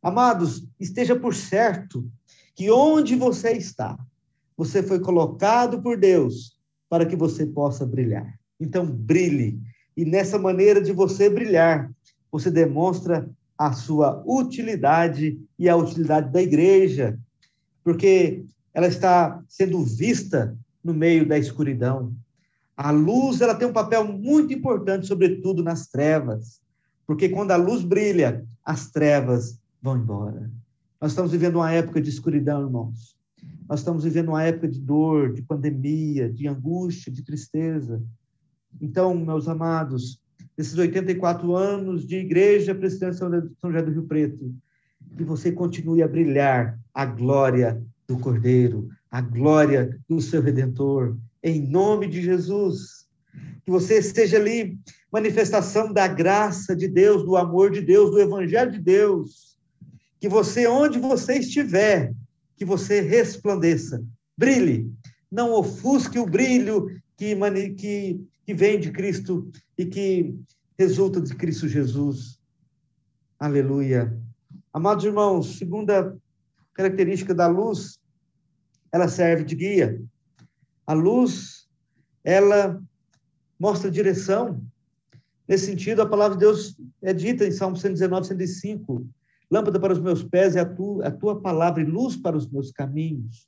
Amados, 0.00 0.64
esteja 0.78 1.18
por 1.18 1.34
certo 1.34 2.08
que 2.54 2.70
onde 2.70 3.16
você 3.16 3.52
está, 3.52 3.98
você 4.56 4.80
foi 4.80 5.00
colocado 5.00 5.82
por 5.82 5.98
Deus 5.98 6.56
para 6.88 7.04
que 7.04 7.16
você 7.16 7.44
possa 7.46 7.84
brilhar. 7.84 8.38
Então, 8.60 8.86
brilhe 8.86 9.58
e 9.98 10.04
nessa 10.04 10.38
maneira 10.38 10.80
de 10.80 10.92
você 10.92 11.28
brilhar, 11.28 11.90
você 12.30 12.52
demonstra 12.52 13.28
a 13.58 13.72
sua 13.72 14.22
utilidade 14.24 15.36
e 15.58 15.68
a 15.68 15.74
utilidade 15.74 16.30
da 16.30 16.40
igreja, 16.40 17.18
porque 17.82 18.44
ela 18.72 18.86
está 18.86 19.42
sendo 19.48 19.82
vista 19.82 20.56
no 20.84 20.94
meio 20.94 21.26
da 21.26 21.36
escuridão. 21.36 22.12
A 22.76 22.92
luz 22.92 23.40
ela 23.40 23.56
tem 23.56 23.66
um 23.66 23.72
papel 23.72 24.04
muito 24.04 24.54
importante, 24.54 25.08
sobretudo 25.08 25.64
nas 25.64 25.88
trevas, 25.88 26.60
porque 27.04 27.28
quando 27.28 27.50
a 27.50 27.56
luz 27.56 27.82
brilha, 27.82 28.46
as 28.64 28.92
trevas 28.92 29.58
vão 29.82 29.96
embora. 29.96 30.48
Nós 31.00 31.10
estamos 31.10 31.32
vivendo 31.32 31.56
uma 31.56 31.72
época 31.72 32.00
de 32.00 32.08
escuridão, 32.08 32.62
irmãos. 32.62 33.16
Nós 33.68 33.80
estamos 33.80 34.04
vivendo 34.04 34.28
uma 34.28 34.44
época 34.44 34.68
de 34.68 34.78
dor, 34.78 35.32
de 35.32 35.42
pandemia, 35.42 36.32
de 36.32 36.46
angústia, 36.46 37.10
de 37.10 37.24
tristeza. 37.24 38.00
Então, 38.80 39.14
meus 39.14 39.48
amados, 39.48 40.20
esses 40.56 40.76
84 40.76 41.54
anos 41.54 42.06
de 42.06 42.16
igreja 42.16 42.74
presbiteriana 42.74 43.50
São 43.60 43.70
José 43.70 43.82
do 43.82 43.92
Rio 43.92 44.02
Preto, 44.04 44.54
que 45.16 45.24
você 45.24 45.52
continue 45.52 46.02
a 46.02 46.08
brilhar 46.08 46.78
a 46.92 47.06
glória 47.06 47.82
do 48.06 48.18
Cordeiro, 48.18 48.88
a 49.10 49.20
glória 49.20 49.98
do 50.08 50.20
seu 50.20 50.42
Redentor, 50.42 51.16
em 51.42 51.60
nome 51.60 52.08
de 52.08 52.22
Jesus. 52.22 53.06
Que 53.64 53.70
você 53.70 54.02
seja 54.02 54.36
ali 54.36 54.78
manifestação 55.12 55.92
da 55.92 56.08
graça 56.08 56.74
de 56.74 56.88
Deus, 56.88 57.24
do 57.24 57.36
amor 57.36 57.70
de 57.70 57.80
Deus, 57.80 58.10
do 58.10 58.20
Evangelho 58.20 58.72
de 58.72 58.80
Deus. 58.80 59.56
Que 60.20 60.28
você, 60.28 60.66
onde 60.66 60.98
você 60.98 61.38
estiver, 61.38 62.12
que 62.56 62.64
você 62.64 63.00
resplandeça, 63.00 64.02
brilhe, 64.36 64.90
não 65.30 65.52
ofusque 65.52 66.18
o 66.18 66.26
brilho 66.26 66.88
que, 67.16 67.36
que 67.76 68.20
que 68.48 68.54
vem 68.54 68.80
de 68.80 68.90
Cristo 68.90 69.46
e 69.76 69.84
que 69.84 70.34
resulta 70.78 71.20
de 71.20 71.36
Cristo 71.36 71.68
Jesus. 71.68 72.40
Aleluia. 73.38 74.18
Amados 74.72 75.04
irmãos, 75.04 75.58
segunda 75.58 76.16
característica 76.72 77.34
da 77.34 77.46
luz, 77.46 78.00
ela 78.90 79.06
serve 79.06 79.44
de 79.44 79.54
guia. 79.54 80.02
A 80.86 80.94
luz, 80.94 81.68
ela 82.24 82.82
mostra 83.60 83.90
direção. 83.90 84.64
Nesse 85.46 85.66
sentido, 85.66 86.00
a 86.00 86.08
palavra 86.08 86.38
de 86.38 86.40
Deus 86.40 86.74
é 87.02 87.12
dita 87.12 87.46
em 87.46 87.52
Salmo 87.52 87.76
119, 87.76 88.28
105. 88.28 89.06
Lâmpada 89.50 89.78
para 89.78 89.92
os 89.92 90.00
meus 90.00 90.24
pés 90.24 90.56
é 90.56 90.60
a 90.60 90.64
tua, 90.64 91.06
a 91.06 91.10
tua 91.10 91.38
palavra 91.38 91.82
e 91.82 91.84
luz 91.84 92.16
para 92.16 92.34
os 92.34 92.50
meus 92.50 92.72
caminhos. 92.72 93.46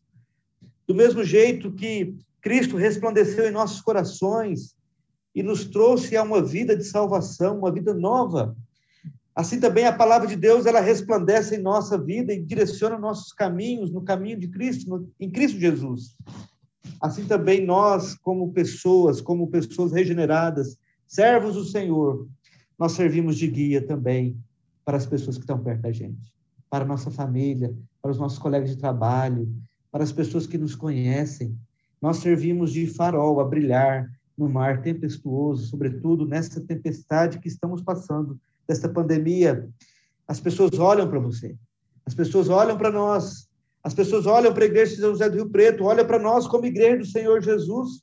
Do 0.86 0.94
mesmo 0.94 1.24
jeito 1.24 1.72
que 1.72 2.14
Cristo 2.42 2.76
resplandeceu 2.76 3.48
em 3.48 3.50
nossos 3.50 3.80
corações, 3.80 4.78
e 5.34 5.42
nos 5.42 5.64
trouxe 5.64 6.16
a 6.16 6.22
uma 6.22 6.42
vida 6.42 6.76
de 6.76 6.84
salvação, 6.84 7.58
uma 7.58 7.72
vida 7.72 7.94
nova. 7.94 8.56
Assim 9.34 9.60
também 9.60 9.86
a 9.86 9.92
palavra 9.92 10.26
de 10.26 10.36
Deus, 10.36 10.66
ela 10.66 10.80
resplandece 10.80 11.56
em 11.56 11.62
nossa 11.62 11.96
vida 11.96 12.32
e 12.32 12.42
direciona 12.42 12.98
nossos 12.98 13.32
caminhos 13.32 13.92
no 13.92 14.02
caminho 14.02 14.38
de 14.38 14.48
Cristo, 14.48 14.90
no, 14.90 15.10
em 15.18 15.30
Cristo 15.30 15.58
Jesus. 15.58 16.16
Assim 17.00 17.24
também 17.24 17.64
nós, 17.64 18.14
como 18.16 18.52
pessoas, 18.52 19.20
como 19.20 19.48
pessoas 19.48 19.92
regeneradas, 19.92 20.76
servos 21.06 21.54
do 21.54 21.64
Senhor, 21.64 22.28
nós 22.78 22.92
servimos 22.92 23.36
de 23.36 23.46
guia 23.46 23.86
também 23.86 24.36
para 24.84 24.96
as 24.96 25.06
pessoas 25.06 25.36
que 25.36 25.42
estão 25.42 25.62
perto 25.62 25.82
da 25.82 25.92
gente, 25.92 26.32
para 26.68 26.84
a 26.84 26.88
nossa 26.88 27.10
família, 27.10 27.74
para 28.02 28.10
os 28.10 28.18
nossos 28.18 28.38
colegas 28.38 28.70
de 28.70 28.76
trabalho, 28.76 29.48
para 29.90 30.02
as 30.02 30.12
pessoas 30.12 30.46
que 30.46 30.58
nos 30.58 30.74
conhecem. 30.74 31.56
Nós 32.02 32.18
servimos 32.18 32.72
de 32.72 32.86
farol 32.86 33.40
a 33.40 33.44
brilhar, 33.44 34.10
no 34.40 34.48
mar 34.48 34.81
tempestuoso, 34.81 35.66
sobretudo 35.66 36.26
nessa 36.26 36.61
tempestade 36.62 37.38
que 37.38 37.48
estamos 37.48 37.83
passando, 37.83 38.40
desta 38.66 38.88
pandemia. 38.88 39.68
As 40.26 40.40
pessoas 40.40 40.79
olham 40.79 41.09
para 41.09 41.18
você, 41.18 41.55
as 42.07 42.14
pessoas 42.14 42.48
olham 42.48 42.79
para 42.79 42.90
nós, 42.90 43.48
as 43.85 43.92
pessoas 43.92 44.24
olham 44.24 44.55
para 44.55 44.64
a 44.64 44.66
igreja 44.66 44.94
de 44.94 45.00
São 45.00 45.11
José 45.11 45.29
do 45.29 45.37
Rio 45.37 45.50
Preto, 45.50 45.85
olham 45.85 46.07
para 46.07 46.18
nós 46.18 46.46
como 46.46 46.64
igreja 46.64 46.98
do 46.98 47.07
Senhor 47.07 47.42
Jesus, 47.42 48.03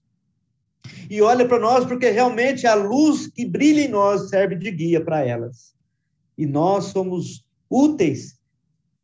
e 1.10 1.22
olha 1.22 1.48
para 1.48 1.60
nós 1.60 1.86
porque 1.86 2.10
realmente 2.12 2.68
a 2.68 2.76
luz 2.76 3.28
que 3.28 3.46
brilha 3.46 3.82
em 3.82 3.90
nós 3.90 4.30
serve 4.30 4.56
de 4.56 4.70
guia 4.70 5.04
para 5.04 5.26
elas. 5.26 5.74
E 6.38 6.46
nós 6.46 6.86
somos 6.86 7.44
úteis 7.70 8.38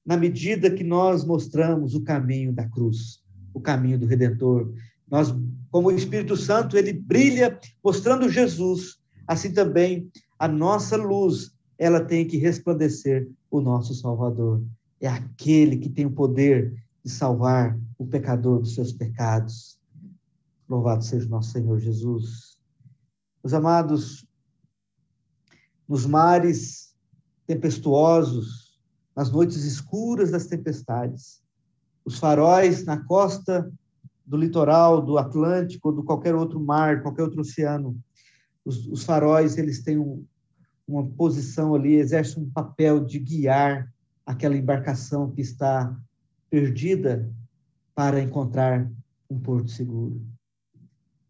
na 0.05 0.15
medida 0.15 0.69
que 0.69 0.83
nós 0.83 1.25
mostramos 1.25 1.95
o 1.95 2.03
caminho 2.03 2.53
da 2.53 2.67
cruz, 2.67 3.23
o 3.53 3.59
caminho 3.59 3.97
do 3.97 4.05
Redentor. 4.05 4.71
Nós 5.09 5.33
como 5.73 5.87
o 5.87 5.91
Espírito 5.91 6.37
Santo 6.37 6.77
ele 6.77 6.93
brilha 6.93 7.59
mostrando 7.83 8.29
Jesus, 8.29 8.99
assim 9.27 9.51
também 9.51 10.07
a 10.37 10.47
nossa 10.47 10.95
luz, 10.95 11.51
ela 11.79 12.05
tem 12.05 12.27
que 12.27 12.37
resplandecer 12.37 13.27
o 13.49 13.59
nosso 13.59 13.95
Salvador. 13.95 14.61
É 15.01 15.07
aquele 15.07 15.77
que 15.77 15.89
tem 15.89 16.05
o 16.05 16.11
poder 16.11 16.75
de 17.03 17.09
salvar 17.09 17.75
o 17.97 18.05
pecador 18.05 18.59
dos 18.59 18.75
seus 18.75 18.93
pecados. 18.93 19.79
Louvado 20.69 21.03
seja 21.03 21.25
o 21.25 21.29
nosso 21.29 21.49
Senhor 21.49 21.79
Jesus. 21.79 22.55
Meus 23.43 23.55
amados, 23.55 24.27
nos 25.89 26.05
mares 26.05 26.95
tempestuosos, 27.47 28.79
nas 29.15 29.31
noites 29.31 29.63
escuras 29.63 30.29
das 30.29 30.45
tempestades. 30.45 31.41
Os 32.05 32.19
faróis 32.19 32.85
na 32.85 33.03
costa 33.03 33.73
do 34.25 34.37
litoral, 34.37 35.01
do 35.01 35.17
Atlântico, 35.17 35.89
ou 35.89 35.95
do 35.95 36.03
qualquer 36.03 36.33
outro 36.35 36.59
mar, 36.59 37.01
qualquer 37.01 37.23
outro 37.23 37.41
oceano. 37.41 37.97
Os, 38.63 38.87
os 38.87 39.03
faróis, 39.03 39.57
eles 39.57 39.83
têm 39.83 39.97
um, 39.97 40.25
uma 40.87 41.05
posição 41.05 41.75
ali, 41.75 41.95
exercem 41.95 42.43
um 42.43 42.49
papel 42.49 43.03
de 43.03 43.19
guiar 43.19 43.91
aquela 44.25 44.55
embarcação 44.55 45.29
que 45.29 45.41
está 45.41 45.95
perdida 46.49 47.29
para 47.93 48.21
encontrar 48.21 48.89
um 49.29 49.39
porto 49.39 49.69
seguro. 49.69 50.21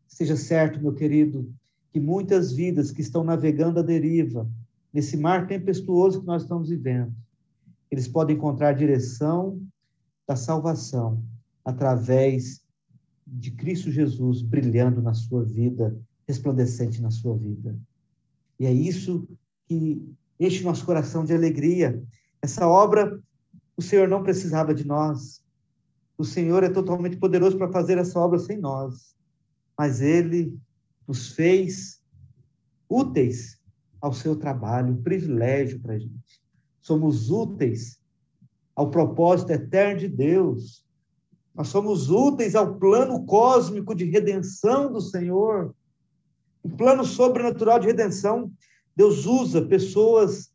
Seja 0.08 0.36
certo, 0.36 0.82
meu 0.82 0.94
querido, 0.94 1.52
que 1.92 2.00
muitas 2.00 2.52
vidas 2.52 2.92
que 2.92 3.02
estão 3.02 3.24
navegando 3.24 3.80
à 3.80 3.84
deriva, 3.84 4.50
nesse 4.92 5.18
mar 5.18 5.48
tempestuoso 5.48 6.22
que 6.22 6.28
nós 6.28 6.44
estamos 6.44 6.70
vivendo, 6.70 7.14
eles 7.90 8.08
podem 8.08 8.36
encontrar 8.36 8.74
direção 8.74 9.62
da 10.28 10.36
salvação 10.36 11.24
através 11.64 12.63
de 13.26 13.52
Cristo 13.52 13.92
Jesus 13.92 14.42
brilhando 14.42 15.02
na 15.02 15.14
sua 15.14 15.44
vida, 15.44 15.98
resplandecente 16.28 17.02
na 17.02 17.12
sua 17.12 17.38
vida. 17.38 17.78
E 18.60 18.66
é 18.66 18.72
isso 18.72 19.28
que 19.68 20.02
enche 20.40 20.64
nosso 20.64 20.86
coração 20.86 21.26
de 21.26 21.34
alegria. 21.34 22.02
Essa 22.42 22.68
obra, 22.68 23.20
o 23.76 23.82
Senhor 23.82 24.08
não 24.08 24.24
precisava 24.24 24.74
de 24.74 24.86
nós. 24.86 25.44
O 26.18 26.24
Senhor 26.24 26.64
é 26.64 26.70
totalmente 26.70 27.18
poderoso 27.18 27.58
para 27.58 27.72
fazer 27.72 27.98
essa 27.98 28.20
obra 28.20 28.40
sem 28.40 28.58
nós. 28.58 29.16
Mas 29.78 30.02
Ele 30.02 30.58
nos 31.08 31.30
fez 31.30 32.02
úteis 32.88 33.60
ao 34.00 34.14
seu 34.14 34.36
trabalho, 34.36 34.94
um 34.94 35.02
privilégio 35.02 35.80
para 35.80 35.96
a 35.96 36.00
gente. 36.00 36.42
Somos 36.82 37.30
úteis 37.32 38.00
ao 38.76 38.92
propósito 38.92 39.52
eterno 39.52 40.00
de 40.02 40.08
Deus. 40.08 40.83
Nós 41.56 41.68
somos 41.68 42.10
úteis 42.10 42.56
ao 42.56 42.76
plano 42.76 43.26
cósmico 43.26 43.94
de 43.94 44.06
redenção 44.06 44.92
do 44.92 45.00
Senhor. 45.00 45.74
O 46.64 46.70
plano 46.70 47.06
sobrenatural 47.06 47.80
de 47.80 47.88
redenção. 47.88 48.52
Deus 48.96 49.26
usa 49.26 49.62
pessoas 49.62 50.52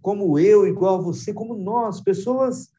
como 0.00 0.38
eu, 0.38 0.66
igual 0.66 0.98
a 0.98 1.02
você, 1.02 1.32
como 1.32 1.56
nós, 1.56 2.00
pessoas 2.00 2.70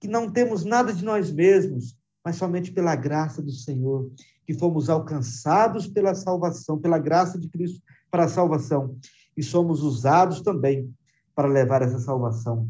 que 0.00 0.08
não 0.08 0.30
temos 0.30 0.64
nada 0.64 0.94
de 0.94 1.04
nós 1.04 1.30
mesmos, 1.30 1.94
mas 2.24 2.36
somente 2.36 2.72
pela 2.72 2.96
graça 2.96 3.42
do 3.42 3.52
Senhor, 3.52 4.10
que 4.46 4.54
fomos 4.54 4.88
alcançados 4.88 5.86
pela 5.86 6.14
salvação, 6.14 6.78
pela 6.78 6.98
graça 6.98 7.38
de 7.38 7.48
Cristo 7.48 7.82
para 8.10 8.24
a 8.24 8.28
salvação, 8.28 8.96
e 9.36 9.42
somos 9.42 9.82
usados 9.82 10.40
também 10.40 10.92
para 11.34 11.48
levar 11.48 11.82
essa 11.82 11.98
salvação 11.98 12.66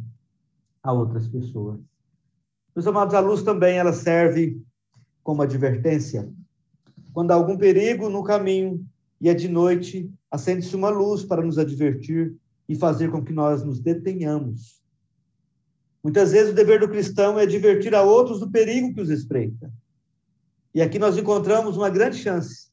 a 0.83 0.93
outras 0.93 1.29
pessoas. 1.29 1.90
Meus 2.75 2.87
amados, 2.87 3.15
a 3.15 3.21
luz 3.21 3.43
também 3.43 3.79
ela 3.79 3.93
serve 3.93 4.61
como 5.23 5.43
advertência. 5.43 6.29
Quando 7.13 7.33
há 7.33 7.35
algum 7.35 7.57
perigo 7.57 8.09
no 8.09 8.23
caminho 8.23 8.85
e 9.21 9.29
é 9.29 9.35
de 9.35 9.49
noite, 9.49 10.11
acende-se 10.31 10.75
uma 10.77 10.89
luz 10.89 11.25
para 11.25 11.43
nos 11.43 11.59
advertir 11.59 12.35
e 12.69 12.77
fazer 12.77 13.11
com 13.11 13.25
que 13.25 13.33
nós 13.33 13.65
nos 13.65 13.81
detenhamos. 13.81 14.81
Muitas 16.03 16.33
vezes 16.33 16.53
o 16.53 16.55
dever 16.55 16.81
do 16.81 16.89
cristão 16.89 17.39
é 17.39 17.43
advertir 17.43 17.95
a 17.95 18.03
outros 18.03 18.41
do 18.41 18.51
perigo 18.51 18.95
que 18.95 19.01
os 19.01 19.11
espreita. 19.11 19.71
E 20.75 20.81
aqui 20.81 20.99
nós 20.99 21.19
encontramos 21.19 21.77
uma 21.77 21.91
grande 21.91 22.17
chance. 22.17 22.69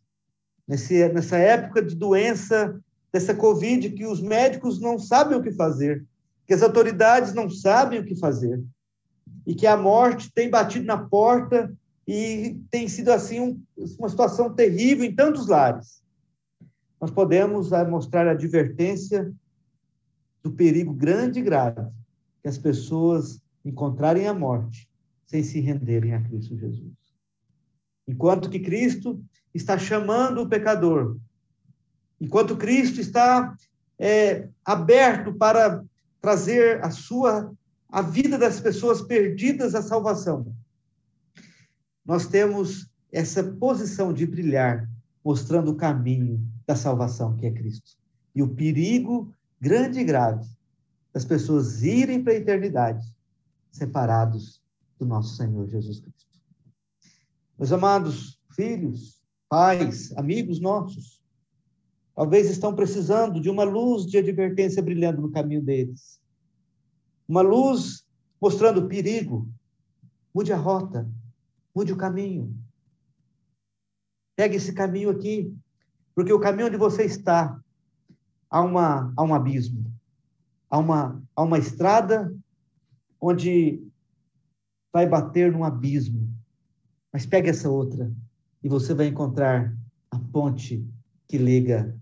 Nesse, 0.67 1.10
nessa 1.10 1.38
época 1.38 1.81
de 1.81 1.95
doença, 1.95 2.79
dessa 3.12 3.33
Covid, 3.33 3.89
que 3.89 4.05
os 4.05 4.21
médicos 4.21 4.79
não 4.79 4.99
sabem 4.99 5.38
o 5.38 5.41
que 5.41 5.51
fazer, 5.51 6.05
que 6.45 6.53
as 6.53 6.62
autoridades 6.62 7.33
não 7.33 7.49
sabem 7.49 7.99
o 7.99 8.05
que 8.05 8.15
fazer, 8.15 8.63
e 9.47 9.55
que 9.55 9.65
a 9.65 9.77
morte 9.77 10.29
tem 10.33 10.49
batido 10.49 10.86
na 10.86 10.97
porta 10.97 11.73
e 12.05 12.60
tem 12.69 12.86
sido 12.89 13.13
assim 13.13 13.39
um, 13.39 13.63
uma 13.97 14.10
situação 14.10 14.53
terrível 14.53 15.05
em 15.05 15.15
tantos 15.15 15.47
lares. 15.47 16.03
Nós 16.99 17.10
podemos 17.10 17.71
ah, 17.71 17.86
mostrar 17.86 18.27
a 18.27 18.31
advertência 18.31 19.33
do 20.43 20.51
perigo 20.51 20.93
grande 20.93 21.39
e 21.39 21.43
grave 21.43 21.89
que 22.41 22.49
as 22.49 22.57
pessoas 22.57 23.41
encontrarem 23.63 24.27
a 24.27 24.33
morte 24.33 24.89
sem 25.25 25.41
se 25.41 25.62
renderem 25.62 26.13
a 26.13 26.21
Cristo 26.21 26.57
Jesus. 26.57 26.93
Enquanto 28.05 28.49
que 28.49 28.60
Cristo 28.60 29.23
está 29.53 29.77
chamando 29.77 30.41
o 30.41 30.49
pecador, 30.49 31.17
enquanto 32.19 32.57
Cristo 32.57 32.99
está 32.99 33.55
é, 33.97 34.49
aberto 34.65 35.33
para 35.33 35.83
trazer 36.21 36.83
a 36.83 36.91
sua 36.91 37.53
a 37.89 38.02
vida 38.02 38.38
das 38.38 38.60
pessoas 38.60 39.02
perdidas 39.02 39.73
à 39.76 39.82
salvação. 39.82 40.54
Nós 42.06 42.28
temos 42.28 42.89
essa 43.12 43.43
posição 43.43 44.13
de 44.13 44.26
brilhar, 44.26 44.89
mostrando 45.23 45.71
o 45.71 45.76
caminho 45.76 46.41
da 46.65 46.76
salvação 46.76 47.36
que 47.36 47.45
é 47.45 47.52
Cristo. 47.52 47.97
E 48.36 48.43
o 48.43 48.54
perigo 48.54 49.34
grande 49.60 50.00
e 50.00 50.04
grave 50.04 50.47
das 51.13 51.26
pessoas 51.26 51.84
irem 51.84 52.23
para 52.23 52.34
a 52.34 52.38
eternidade 52.38 53.06
separados 53.71 54.62
do 55.00 55.06
nosso 55.06 55.36
Senhor 55.36 55.67
Jesus 55.67 56.00
Cristo. 56.00 56.28
Meus 57.58 57.71
amados 57.71 58.39
filhos, 58.56 59.21
pais, 59.50 60.15
amigos 60.17 60.60
nossos, 60.60 61.21
talvez 62.15 62.50
estão 62.50 62.76
precisando 62.76 63.39
de 63.39 63.50
uma 63.50 63.63
luz 63.63 64.06
de 64.06 64.17
advertência 64.17 64.82
brilhando 64.82 65.21
no 65.21 65.32
caminho 65.32 65.62
deles. 65.62 66.19
Uma 67.27 67.41
luz 67.41 68.05
mostrando 68.41 68.87
perigo. 68.87 69.47
Mude 70.33 70.53
a 70.53 70.57
rota, 70.57 71.09
mude 71.75 71.91
o 71.91 71.97
caminho. 71.97 72.55
Pegue 74.35 74.57
esse 74.57 74.71
caminho 74.73 75.09
aqui, 75.09 75.55
porque 76.13 76.31
o 76.31 76.39
caminho 76.39 76.67
onde 76.67 76.77
você 76.77 77.03
está 77.03 77.59
há, 78.49 78.61
uma, 78.61 79.11
há 79.15 79.23
um 79.23 79.33
abismo, 79.33 79.91
há 80.69 80.77
uma, 80.77 81.23
há 81.35 81.41
uma 81.41 81.57
estrada 81.57 82.33
onde 83.19 83.83
vai 84.93 85.07
bater 85.07 85.51
num 85.51 85.63
abismo. 85.63 86.31
Mas 87.11 87.25
pegue 87.25 87.49
essa 87.49 87.69
outra 87.69 88.11
e 88.63 88.69
você 88.69 88.93
vai 88.93 89.07
encontrar 89.07 89.75
a 90.11 90.19
ponte 90.19 90.85
que 91.27 91.37
liga 91.37 91.95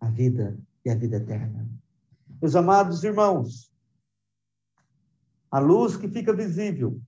a 0.00 0.08
vida 0.08 0.58
e 0.84 0.90
a 0.90 0.94
vida 0.94 1.16
eterna. 1.16 1.68
Meus 2.40 2.56
amados 2.56 3.04
irmãos, 3.04 3.71
a 5.52 5.58
luz 5.58 5.98
que 5.98 6.08
fica 6.08 6.32
visível, 6.32 6.98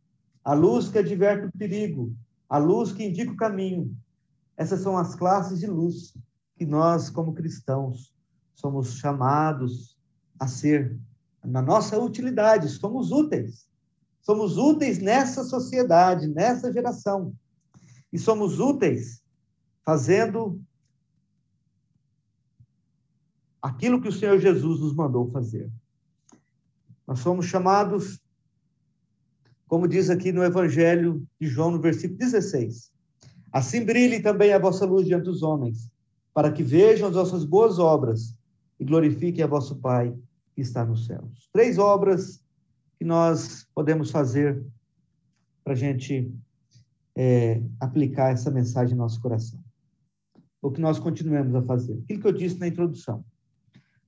a 0.45 0.53
luz 0.53 0.91
que 0.91 0.99
adverte 0.99 1.47
o 1.47 1.59
perigo, 1.59 2.15
a 2.47 2.59
luz 2.59 2.93
que 2.93 3.03
indica 3.03 3.33
o 3.33 3.37
caminho. 3.37 3.97
Essas 4.55 4.81
são 4.81 4.99
as 4.99 5.15
classes 5.15 5.61
de 5.61 5.67
luz 5.67 6.15
que 6.55 6.67
nós, 6.67 7.09
como 7.09 7.33
cristãos, 7.33 8.15
somos 8.55 8.99
chamados 8.99 9.99
a 10.39 10.47
ser 10.47 11.01
na 11.43 11.63
nossa 11.63 11.99
utilidade, 11.99 12.69
somos 12.69 13.11
úteis. 13.11 13.67
Somos 14.21 14.59
úteis 14.59 14.99
nessa 14.99 15.43
sociedade, 15.43 16.27
nessa 16.27 16.71
geração. 16.71 17.35
E 18.13 18.19
somos 18.19 18.61
úteis 18.61 19.23
fazendo 19.85 20.61
aquilo 23.61 24.01
que 24.01 24.09
o 24.09 24.13
Senhor 24.13 24.39
Jesus 24.39 24.81
nos 24.81 24.95
mandou 24.95 25.31
fazer. 25.31 25.71
Nós 27.07 27.21
somos 27.21 27.47
chamados 27.47 28.23
como 29.75 29.89
diz 29.89 30.09
aqui 30.09 30.31
no 30.31 30.45
Evangelho 30.45 31.27
de 31.41 31.49
João, 31.49 31.73
no 31.73 31.81
versículo 31.81 32.17
16. 32.17 32.93
Assim 33.51 33.85
brilhe 33.85 34.21
também 34.21 34.53
a 34.53 34.59
vossa 34.61 34.87
luz 34.87 35.05
diante 35.05 35.25
dos 35.25 35.43
homens, 35.43 35.91
para 36.33 36.53
que 36.53 36.63
vejam 36.63 37.09
as 37.09 37.15
vossas 37.17 37.45
boas 37.45 37.81
obras 37.81 38.39
e 38.79 38.85
glorifiquem 38.85 39.43
a 39.43 39.49
vosso 39.49 39.75
Pai 39.75 40.17
que 40.55 40.61
está 40.61 40.85
nos 40.85 41.07
céus. 41.07 41.49
Três 41.53 41.77
obras 41.77 42.41
que 43.01 43.05
nós 43.05 43.67
podemos 43.75 44.13
fazer 44.13 44.65
para 45.65 45.73
a 45.73 45.77
gente 45.77 46.33
é, 47.17 47.61
aplicar 47.81 48.31
essa 48.31 48.53
mensagem 48.53 48.95
no 48.95 49.03
nosso 49.03 49.21
coração. 49.21 49.59
O 50.63 50.71
que 50.71 50.81
nós 50.81 51.01
continuemos 51.01 51.53
a 51.53 51.63
fazer. 51.63 51.99
Aquilo 52.05 52.21
que 52.21 52.29
eu 52.29 52.33
disse 52.33 52.61
na 52.61 52.69
introdução. 52.69 53.25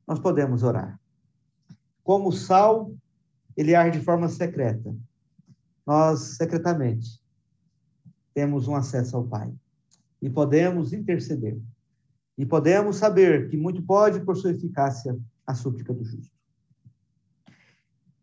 Nós 0.07 0.21
podemos 0.21 0.63
orar. 0.63 0.97
Como 2.05 2.29
o 2.29 2.33
sal, 2.33 2.93
ele 3.57 3.75
arde 3.75 3.99
de 3.99 4.05
forma 4.05 4.29
secreta 4.29 4.95
nós 5.87 6.37
secretamente 6.37 7.23
temos 8.35 8.67
um 8.67 8.75
acesso 8.75 9.17
ao 9.17 9.25
Pai 9.25 9.55
e 10.21 10.29
podemos 10.29 10.93
interceder. 10.93 11.59
E 12.37 12.45
podemos 12.45 12.97
saber 12.97 13.49
que 13.49 13.57
muito 13.57 13.83
pode, 13.83 14.21
por 14.21 14.37
sua 14.37 14.51
eficácia, 14.51 15.19
a 15.47 15.55
súplica 15.55 15.95
do 15.95 16.05
justo. 16.05 16.35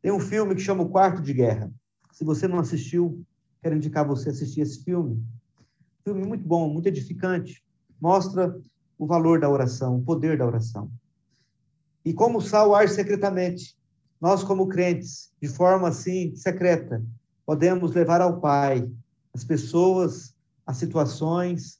Tem 0.01 0.11
um 0.11 0.19
filme 0.19 0.53
que 0.53 0.61
chama 0.61 0.83
O 0.83 0.89
Quarto 0.89 1.21
de 1.21 1.33
Guerra. 1.33 1.71
Se 2.11 2.23
você 2.23 2.47
não 2.47 2.59
assistiu, 2.59 3.25
quero 3.61 3.75
indicar 3.75 4.05
você 4.05 4.29
assistir 4.29 4.61
esse 4.61 4.83
filme. 4.83 5.23
Filme 6.03 6.25
muito 6.27 6.45
bom, 6.45 6.69
muito 6.69 6.87
edificante. 6.87 7.63
Mostra 7.99 8.55
o 8.99 9.07
valor 9.07 9.39
da 9.39 9.49
oração, 9.49 9.97
o 9.97 10.03
poder 10.03 10.37
da 10.37 10.45
oração. 10.45 10.91
E 12.05 12.13
como 12.13 12.39
o 12.39 12.41
sal 12.41 12.75
arde 12.75 12.91
secretamente, 12.91 13.77
nós, 14.19 14.43
como 14.43 14.67
crentes, 14.67 15.31
de 15.41 15.47
forma 15.47 15.87
assim 15.87 16.35
secreta, 16.35 17.03
podemos 17.45 17.93
levar 17.93 18.21
ao 18.21 18.39
Pai 18.39 18.89
as 19.33 19.43
pessoas, 19.43 20.33
as 20.65 20.77
situações, 20.77 21.79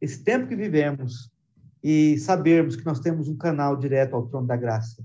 esse 0.00 0.22
tempo 0.22 0.46
que 0.46 0.56
vivemos 0.56 1.30
e 1.82 2.18
sabermos 2.18 2.76
que 2.76 2.84
nós 2.84 3.00
temos 3.00 3.28
um 3.28 3.36
canal 3.36 3.76
direto 3.76 4.14
ao 4.14 4.26
trono 4.26 4.46
da 4.46 4.56
graça. 4.56 5.04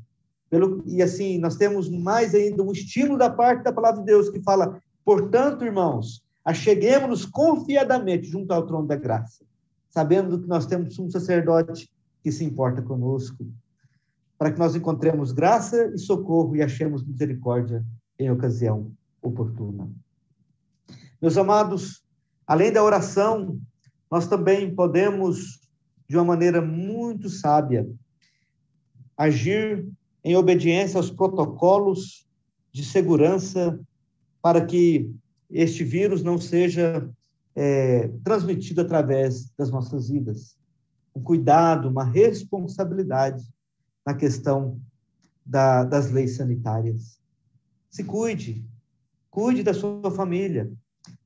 Pelo, 0.49 0.83
e 0.85 1.01
assim, 1.01 1.37
nós 1.37 1.55
temos 1.55 1.89
mais 1.89 2.33
ainda 2.33 2.63
um 2.63 2.71
estímulo 2.71 3.17
da 3.17 3.29
parte 3.29 3.63
da 3.63 3.73
palavra 3.73 3.99
de 3.99 4.05
Deus 4.05 4.29
que 4.29 4.41
fala: 4.41 4.81
portanto, 5.03 5.65
irmãos, 5.65 6.23
acheguemos-nos 6.43 7.25
confiadamente 7.25 8.27
junto 8.27 8.51
ao 8.51 8.65
trono 8.65 8.87
da 8.87 8.95
graça, 8.95 9.43
sabendo 9.89 10.39
que 10.39 10.47
nós 10.47 10.65
temos 10.65 10.97
um 10.97 11.09
sacerdote 11.09 11.91
que 12.23 12.31
se 12.31 12.43
importa 12.43 12.81
conosco, 12.81 13.45
para 14.37 14.51
que 14.51 14.59
nós 14.59 14.75
encontremos 14.75 15.31
graça 15.31 15.91
e 15.93 15.99
socorro 15.99 16.55
e 16.55 16.63
achemos 16.63 17.05
misericórdia 17.05 17.85
em 18.17 18.31
ocasião 18.31 18.91
oportuna. 19.21 19.89
Meus 21.21 21.37
amados, 21.37 22.03
além 22.47 22.71
da 22.71 22.83
oração, 22.83 23.59
nós 24.09 24.27
também 24.27 24.73
podemos, 24.73 25.59
de 26.07 26.15
uma 26.15 26.25
maneira 26.25 26.61
muito 26.61 27.29
sábia, 27.29 27.87
agir 29.17 29.87
em 30.23 30.35
obediência 30.35 30.97
aos 30.97 31.11
protocolos 31.11 32.27
de 32.71 32.83
segurança 32.83 33.79
para 34.41 34.65
que 34.65 35.13
este 35.49 35.83
vírus 35.83 36.23
não 36.23 36.37
seja 36.37 37.09
é, 37.55 38.07
transmitido 38.23 38.81
através 38.81 39.49
das 39.57 39.69
nossas 39.69 40.09
vidas. 40.09 40.57
Um 41.15 41.21
cuidado, 41.21 41.89
uma 41.89 42.03
responsabilidade 42.03 43.43
na 44.05 44.13
questão 44.13 44.79
da, 45.45 45.83
das 45.83 46.11
leis 46.11 46.37
sanitárias. 46.37 47.19
Se 47.89 48.03
cuide, 48.03 48.63
cuide 49.29 49.63
da 49.63 49.73
sua 49.73 50.11
família, 50.11 50.71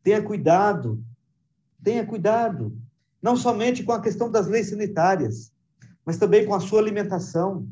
tenha 0.04 0.22
cuidado, 0.22 1.04
tenha 1.84 2.06
cuidado, 2.06 2.78
não 3.22 3.36
somente 3.36 3.84
com 3.84 3.92
a 3.92 4.02
questão 4.02 4.30
das 4.30 4.48
leis 4.48 4.70
sanitárias, 4.70 5.52
mas 6.06 6.18
também 6.18 6.46
com 6.46 6.54
a 6.54 6.60
sua 6.60 6.80
alimentação. 6.80 7.68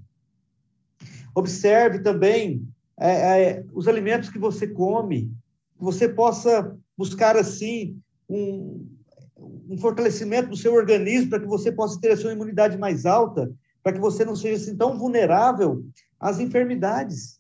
Observe 1.36 2.00
também 2.00 2.66
é, 2.98 3.12
é, 3.52 3.66
os 3.74 3.88
alimentos 3.88 4.30
que 4.30 4.40
você 4.40 4.68
come, 4.68 5.34
que 5.78 5.84
você 5.84 6.08
possa 6.08 6.78
buscar, 6.98 7.36
assim, 7.36 8.00
um, 8.30 8.88
um 9.70 9.78
fortalecimento 9.78 10.50
do 10.50 10.58
seu 10.58 10.74
organismo 10.74 11.30
para 11.30 11.40
que 11.40 11.48
você 11.48 11.72
possa 11.72 12.00
ter 12.00 12.12
a 12.12 12.18
sua 12.18 12.32
imunidade 12.32 12.78
mais 12.78 13.06
alta, 13.06 13.52
para 13.84 13.94
que 13.94 14.00
você 14.00 14.24
não 14.24 14.36
seja 14.36 14.62
assim 14.62 14.78
tão 14.78 14.98
vulnerável 14.98 15.84
às 16.20 16.40
enfermidades. 16.40 17.40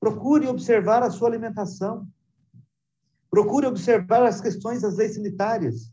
Procure 0.00 0.48
observar 0.48 1.02
a 1.02 1.10
sua 1.10 1.28
alimentação. 1.28 2.06
Procure 3.36 3.66
observar 3.66 4.22
as 4.22 4.40
questões 4.40 4.80
das 4.80 4.96
leis 4.96 5.12
sanitárias. 5.12 5.92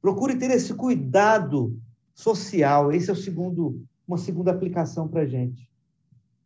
Procure 0.00 0.36
ter 0.36 0.52
esse 0.52 0.72
cuidado 0.72 1.76
social. 2.14 2.92
Esse 2.92 3.10
é 3.10 3.12
o 3.12 3.16
segundo, 3.16 3.84
uma 4.06 4.16
segunda 4.16 4.52
aplicação 4.52 5.08
para 5.08 5.22
a 5.22 5.26
gente. 5.26 5.68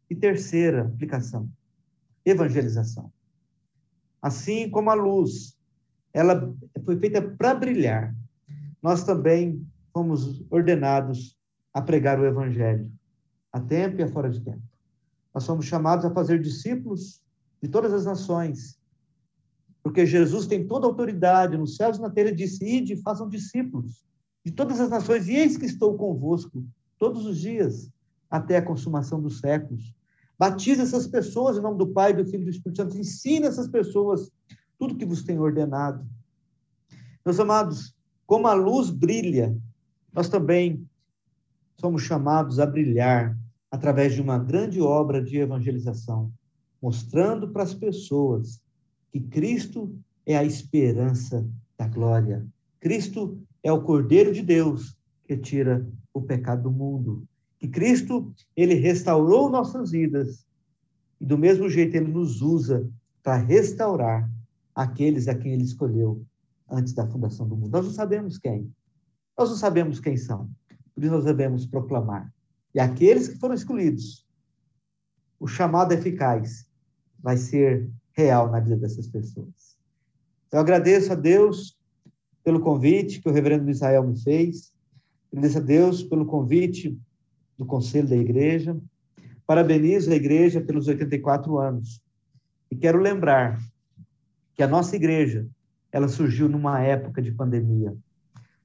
E 0.09 0.17
terceira 0.17 0.87
aplicação, 0.87 1.47
evangelização. 2.25 3.13
Assim 4.23 4.71
como 4.71 4.89
a 4.89 4.95
luz, 4.95 5.59
ela 6.15 6.55
foi 6.87 6.99
feita 6.99 7.21
para 7.21 7.55
brilhar, 7.55 8.17
nós 8.83 9.05
também 9.05 9.63
fomos 9.93 10.43
ordenados 10.49 11.37
a 11.75 11.83
pregar 11.83 12.19
o 12.19 12.25
evangelho, 12.25 12.91
a 13.53 13.61
tempo 13.61 14.01
e 14.01 14.05
a 14.05 14.09
fora 14.09 14.31
de 14.31 14.41
tempo. 14.41 14.63
Nós 15.35 15.45
somos 15.45 15.67
chamados 15.67 16.07
a 16.07 16.11
fazer 16.15 16.41
discípulos 16.41 17.23
de 17.63 17.69
todas 17.69 17.93
as 17.93 18.07
nações, 18.07 18.78
porque 19.89 20.05
Jesus 20.05 20.47
tem 20.47 20.67
toda 20.67 20.87
a 20.87 20.91
autoridade 20.91 21.57
nos 21.57 21.77
céus 21.77 21.97
e 21.97 22.01
na 22.03 22.11
terra, 22.11 22.31
disse, 22.31 22.63
ide, 22.63 22.95
façam 22.97 23.27
discípulos 23.27 24.05
de 24.45 24.53
todas 24.53 24.79
as 24.81 24.91
nações, 24.91 25.27
e 25.29 25.35
eis 25.35 25.57
que 25.57 25.65
estou 25.65 25.97
convosco 25.97 26.63
todos 26.99 27.25
os 27.25 27.39
dias, 27.39 27.91
até 28.31 28.59
a 28.59 28.63
consumação 28.63 29.19
dos 29.19 29.41
séculos. 29.41 29.95
Batize 30.39 30.83
essas 30.83 31.07
pessoas 31.07 31.57
em 31.57 31.63
nome 31.63 31.79
do 31.79 31.87
Pai, 31.87 32.13
do 32.13 32.23
Filho 32.27 32.43
e 32.43 32.45
do 32.45 32.51
Espírito 32.51 32.77
Santo. 32.77 32.99
Ensine 32.99 33.47
essas 33.47 33.67
pessoas 33.67 34.31
tudo 34.79 34.95
que 34.95 35.07
vos 35.07 35.23
tem 35.23 35.39
ordenado. 35.39 36.07
Meus 37.25 37.41
amados, 37.41 37.97
como 38.27 38.47
a 38.47 38.53
luz 38.53 38.91
brilha, 38.91 39.57
nós 40.13 40.29
também 40.29 40.87
somos 41.81 42.03
chamados 42.03 42.61
a 42.61 42.67
brilhar 42.67 43.35
através 43.71 44.13
de 44.13 44.21
uma 44.21 44.39
grande 44.39 44.83
obra 44.83 45.25
de 45.25 45.39
evangelização, 45.39 46.31
mostrando 46.79 47.49
para 47.49 47.63
as 47.63 47.73
pessoas 47.73 48.61
que 49.13 49.21
Cristo 49.21 49.95
é 50.27 50.37
a 50.37 50.45
esperança 50.45 51.47
da 51.77 51.87
glória. 51.89 52.47
Cristo 52.81 53.39
é 53.63 53.73
o 53.73 53.83
Cordeiro 53.83 54.33
de 54.33 54.43
Deus 54.43 54.97
que 55.25 55.37
tira 55.37 55.87
o 56.13 56.23
pecado 56.23 56.65
do 56.65 56.71
mundo 56.71 57.27
que 57.59 57.67
Cristo, 57.67 58.33
ele 58.57 58.75
restaurou 58.75 59.51
nossas 59.51 59.91
vidas 59.91 60.47
e 61.21 61.27
do 61.27 61.37
mesmo 61.37 61.69
jeito 61.69 61.97
ele 61.97 62.11
nos 62.11 62.41
usa 62.41 62.89
para 63.23 63.37
restaurar 63.37 64.31
aqueles 64.75 65.27
a 65.27 65.35
quem 65.35 65.53
ele 65.53 65.65
escolheu 65.65 66.25
antes 66.71 66.93
da 66.93 67.07
fundação 67.07 67.49
do 67.49 67.57
mundo. 67.57 67.73
Nós 67.73 67.87
não 67.87 67.93
sabemos 67.93 68.39
quem. 68.39 68.73
Nós 69.37 69.51
não 69.51 69.57
sabemos 69.57 69.99
quem 69.99 70.17
são. 70.17 70.49
Por 70.95 71.03
isso 71.03 71.13
nós 71.13 71.25
devemos 71.25 71.67
proclamar. 71.67 72.33
E 72.75 72.79
aqueles 72.79 73.27
que 73.27 73.39
foram 73.39 73.55
escolhidos, 73.55 74.25
o 75.41 75.49
chamado 75.49 75.93
eficaz 75.93 76.67
vai 77.19 77.37
ser 77.37 77.91
real 78.19 78.51
na 78.51 78.59
vida 78.59 78.77
dessas 78.77 79.07
pessoas. 79.07 79.79
Eu 80.51 80.59
agradeço 80.59 81.13
a 81.13 81.15
Deus 81.15 81.79
pelo 82.43 82.59
convite 82.59 83.21
que 83.21 83.29
o 83.29 83.33
reverendo 83.33 83.71
Israel 83.71 84.03
me 84.03 84.21
fez. 84.21 84.73
Agradeço 85.31 85.59
a 85.59 85.61
Deus 85.61 86.03
pelo 86.03 86.27
convite 86.27 86.99
do 87.57 87.65
Conselho 87.65 88.09
da 88.09 88.17
Igreja. 88.17 88.77
Parabenizo 89.47 90.11
a 90.11 90.17
Igreja 90.17 90.61
pelos 90.61 90.89
84 90.89 91.59
anos. 91.59 92.03
E 92.73 92.77
quero 92.77 92.99
lembrar 92.99 93.61
que 94.57 94.65
a 94.65 94.69
nossa 94.69 94.97
igreja, 94.97 95.47
ela 95.93 96.09
surgiu 96.09 96.49
numa 96.49 96.81
época 96.81 97.23
de 97.23 97.31
pandemia. 97.31 97.97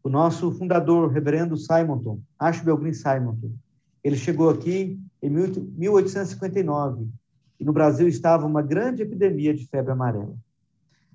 O 0.03 0.09
nosso 0.09 0.51
fundador, 0.51 1.11
reverendo 1.11 1.55
Simonton, 1.55 2.19
Ashbel 2.39 2.77
Green 2.77 2.93
Simonton, 2.93 3.51
ele 4.03 4.17
chegou 4.17 4.49
aqui 4.49 4.99
em 5.21 5.29
1859 5.29 7.07
e 7.63 7.65
no 7.65 7.71
Brasil 7.71 8.09
estava 8.09 8.45
uma 8.45 8.61
grande 8.61 9.03
epidemia 9.03 9.53
de 9.53 9.65
febre 9.65 9.93
amarela. 9.93 10.35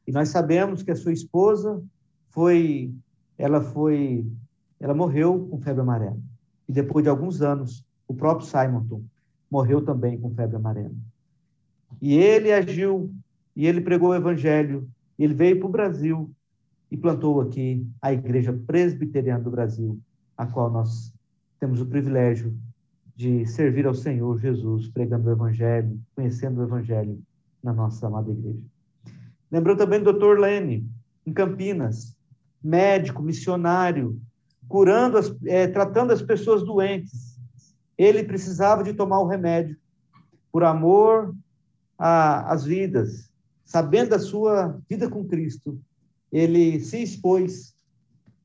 E 0.06 0.10
nós 0.10 0.30
sabemos 0.30 0.82
que 0.82 0.90
a 0.90 0.96
sua 0.96 1.12
esposa 1.12 1.82
foi, 2.30 2.90
ela 3.36 3.60
foi, 3.60 4.26
ela 4.80 4.94
morreu 4.94 5.46
com 5.50 5.60
febre 5.60 5.82
amarela 5.82 6.16
e 6.66 6.72
depois 6.72 7.02
de 7.02 7.10
alguns 7.10 7.42
anos, 7.42 7.84
o 8.06 8.14
próprio 8.14 8.46
Simonton 8.46 9.02
morreu 9.50 9.84
também 9.84 10.18
com 10.18 10.34
febre 10.34 10.56
amarela. 10.56 10.94
E 12.00 12.16
ele 12.16 12.50
agiu, 12.50 13.12
e 13.54 13.66
ele 13.66 13.82
pregou 13.82 14.08
o 14.08 14.14
evangelho, 14.14 14.88
ele 15.18 15.34
veio 15.34 15.58
para 15.58 15.68
o 15.68 15.72
Brasil 15.72 16.30
e 16.90 16.96
plantou 16.96 17.42
aqui 17.42 17.86
a 18.00 18.10
Igreja 18.10 18.58
Presbiteriana 18.66 19.44
do 19.44 19.50
Brasil, 19.50 20.00
a 20.34 20.46
qual 20.46 20.70
nós 20.70 21.12
temos 21.60 21.78
o 21.82 21.86
privilégio 21.86 22.56
de 23.18 23.44
servir 23.46 23.84
ao 23.84 23.94
Senhor 23.94 24.38
Jesus, 24.38 24.86
pregando 24.86 25.28
o 25.28 25.32
Evangelho, 25.32 26.00
conhecendo 26.14 26.60
o 26.60 26.62
Evangelho 26.62 27.20
na 27.60 27.72
nossa 27.72 28.06
amada 28.06 28.30
igreja. 28.30 28.62
Lembrou 29.50 29.76
também 29.76 30.00
do 30.00 30.12
Dr. 30.12 30.38
Lene, 30.38 30.88
em 31.26 31.32
Campinas, 31.32 32.16
médico, 32.62 33.20
missionário, 33.20 34.22
curando, 34.68 35.18
as, 35.18 35.34
é, 35.46 35.66
tratando 35.66 36.12
as 36.12 36.22
pessoas 36.22 36.62
doentes. 36.62 37.40
Ele 37.98 38.22
precisava 38.22 38.84
de 38.84 38.94
tomar 38.94 39.18
o 39.18 39.26
remédio 39.26 39.76
por 40.52 40.62
amor 40.62 41.34
às 41.98 42.64
vidas, 42.64 43.32
sabendo 43.64 44.10
da 44.10 44.20
sua 44.20 44.80
vida 44.88 45.10
com 45.10 45.26
Cristo, 45.26 45.76
ele 46.30 46.78
se 46.78 47.02
expôs 47.02 47.74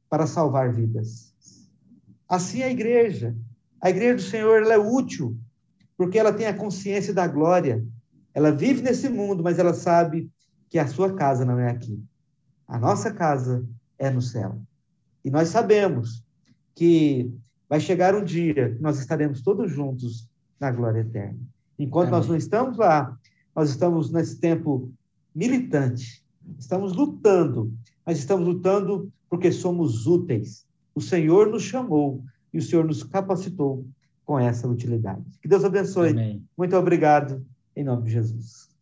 para 0.10 0.26
salvar 0.26 0.74
vidas. 0.74 1.32
Assim 2.28 2.64
a 2.64 2.72
igreja, 2.72 3.36
a 3.84 3.90
igreja 3.90 4.16
do 4.16 4.22
Senhor, 4.22 4.64
ela 4.64 4.76
é 4.76 4.78
útil 4.78 5.38
porque 5.98 6.18
ela 6.18 6.32
tem 6.32 6.48
a 6.48 6.56
consciência 6.56 7.14
da 7.14 7.28
glória. 7.28 7.86
Ela 8.34 8.50
vive 8.50 8.82
nesse 8.82 9.10
mundo, 9.10 9.44
mas 9.44 9.60
ela 9.60 9.74
sabe 9.74 10.32
que 10.70 10.80
a 10.80 10.88
sua 10.88 11.14
casa 11.14 11.44
não 11.44 11.60
é 11.60 11.70
aqui. 11.70 12.02
A 12.66 12.80
nossa 12.80 13.14
casa 13.14 13.68
é 14.00 14.10
no 14.10 14.22
céu. 14.22 14.58
E 15.24 15.30
nós 15.30 15.50
sabemos 15.50 16.24
que 16.74 17.30
vai 17.68 17.82
chegar 17.82 18.16
um 18.16 18.24
dia 18.24 18.74
que 18.74 18.82
nós 18.82 19.00
estaremos 19.00 19.42
todos 19.42 19.70
juntos 19.70 20.30
na 20.58 20.72
glória 20.72 21.02
eterna. 21.02 21.40
Enquanto 21.78 22.08
Amém. 22.08 22.20
nós 22.20 22.30
não 22.30 22.38
estamos 22.38 22.78
lá, 22.78 23.20
nós 23.54 23.70
estamos 23.70 24.10
nesse 24.10 24.40
tempo 24.40 24.94
militante, 25.36 26.24
estamos 26.58 26.94
lutando, 26.94 27.74
mas 28.06 28.18
estamos 28.18 28.48
lutando 28.48 29.12
porque 29.30 29.52
somos 29.52 30.08
úteis. 30.08 30.66
O 30.96 31.02
Senhor 31.02 31.48
nos 31.48 31.64
chamou 31.64 32.24
e 32.54 32.60
o 32.60 32.62
Senhor 32.62 32.86
nos 32.86 33.04
capacitou 33.04 33.86
com 34.26 34.40
essa 34.40 34.68
utilidade. 34.68 35.24
Que 35.42 35.48
Deus 35.48 35.64
abençoe. 35.64 36.10
Amém. 36.10 36.46
Muito 36.58 36.76
obrigado, 36.78 37.46
em 37.76 37.84
nome 37.84 38.04
de 38.04 38.12
Jesus. 38.12 38.73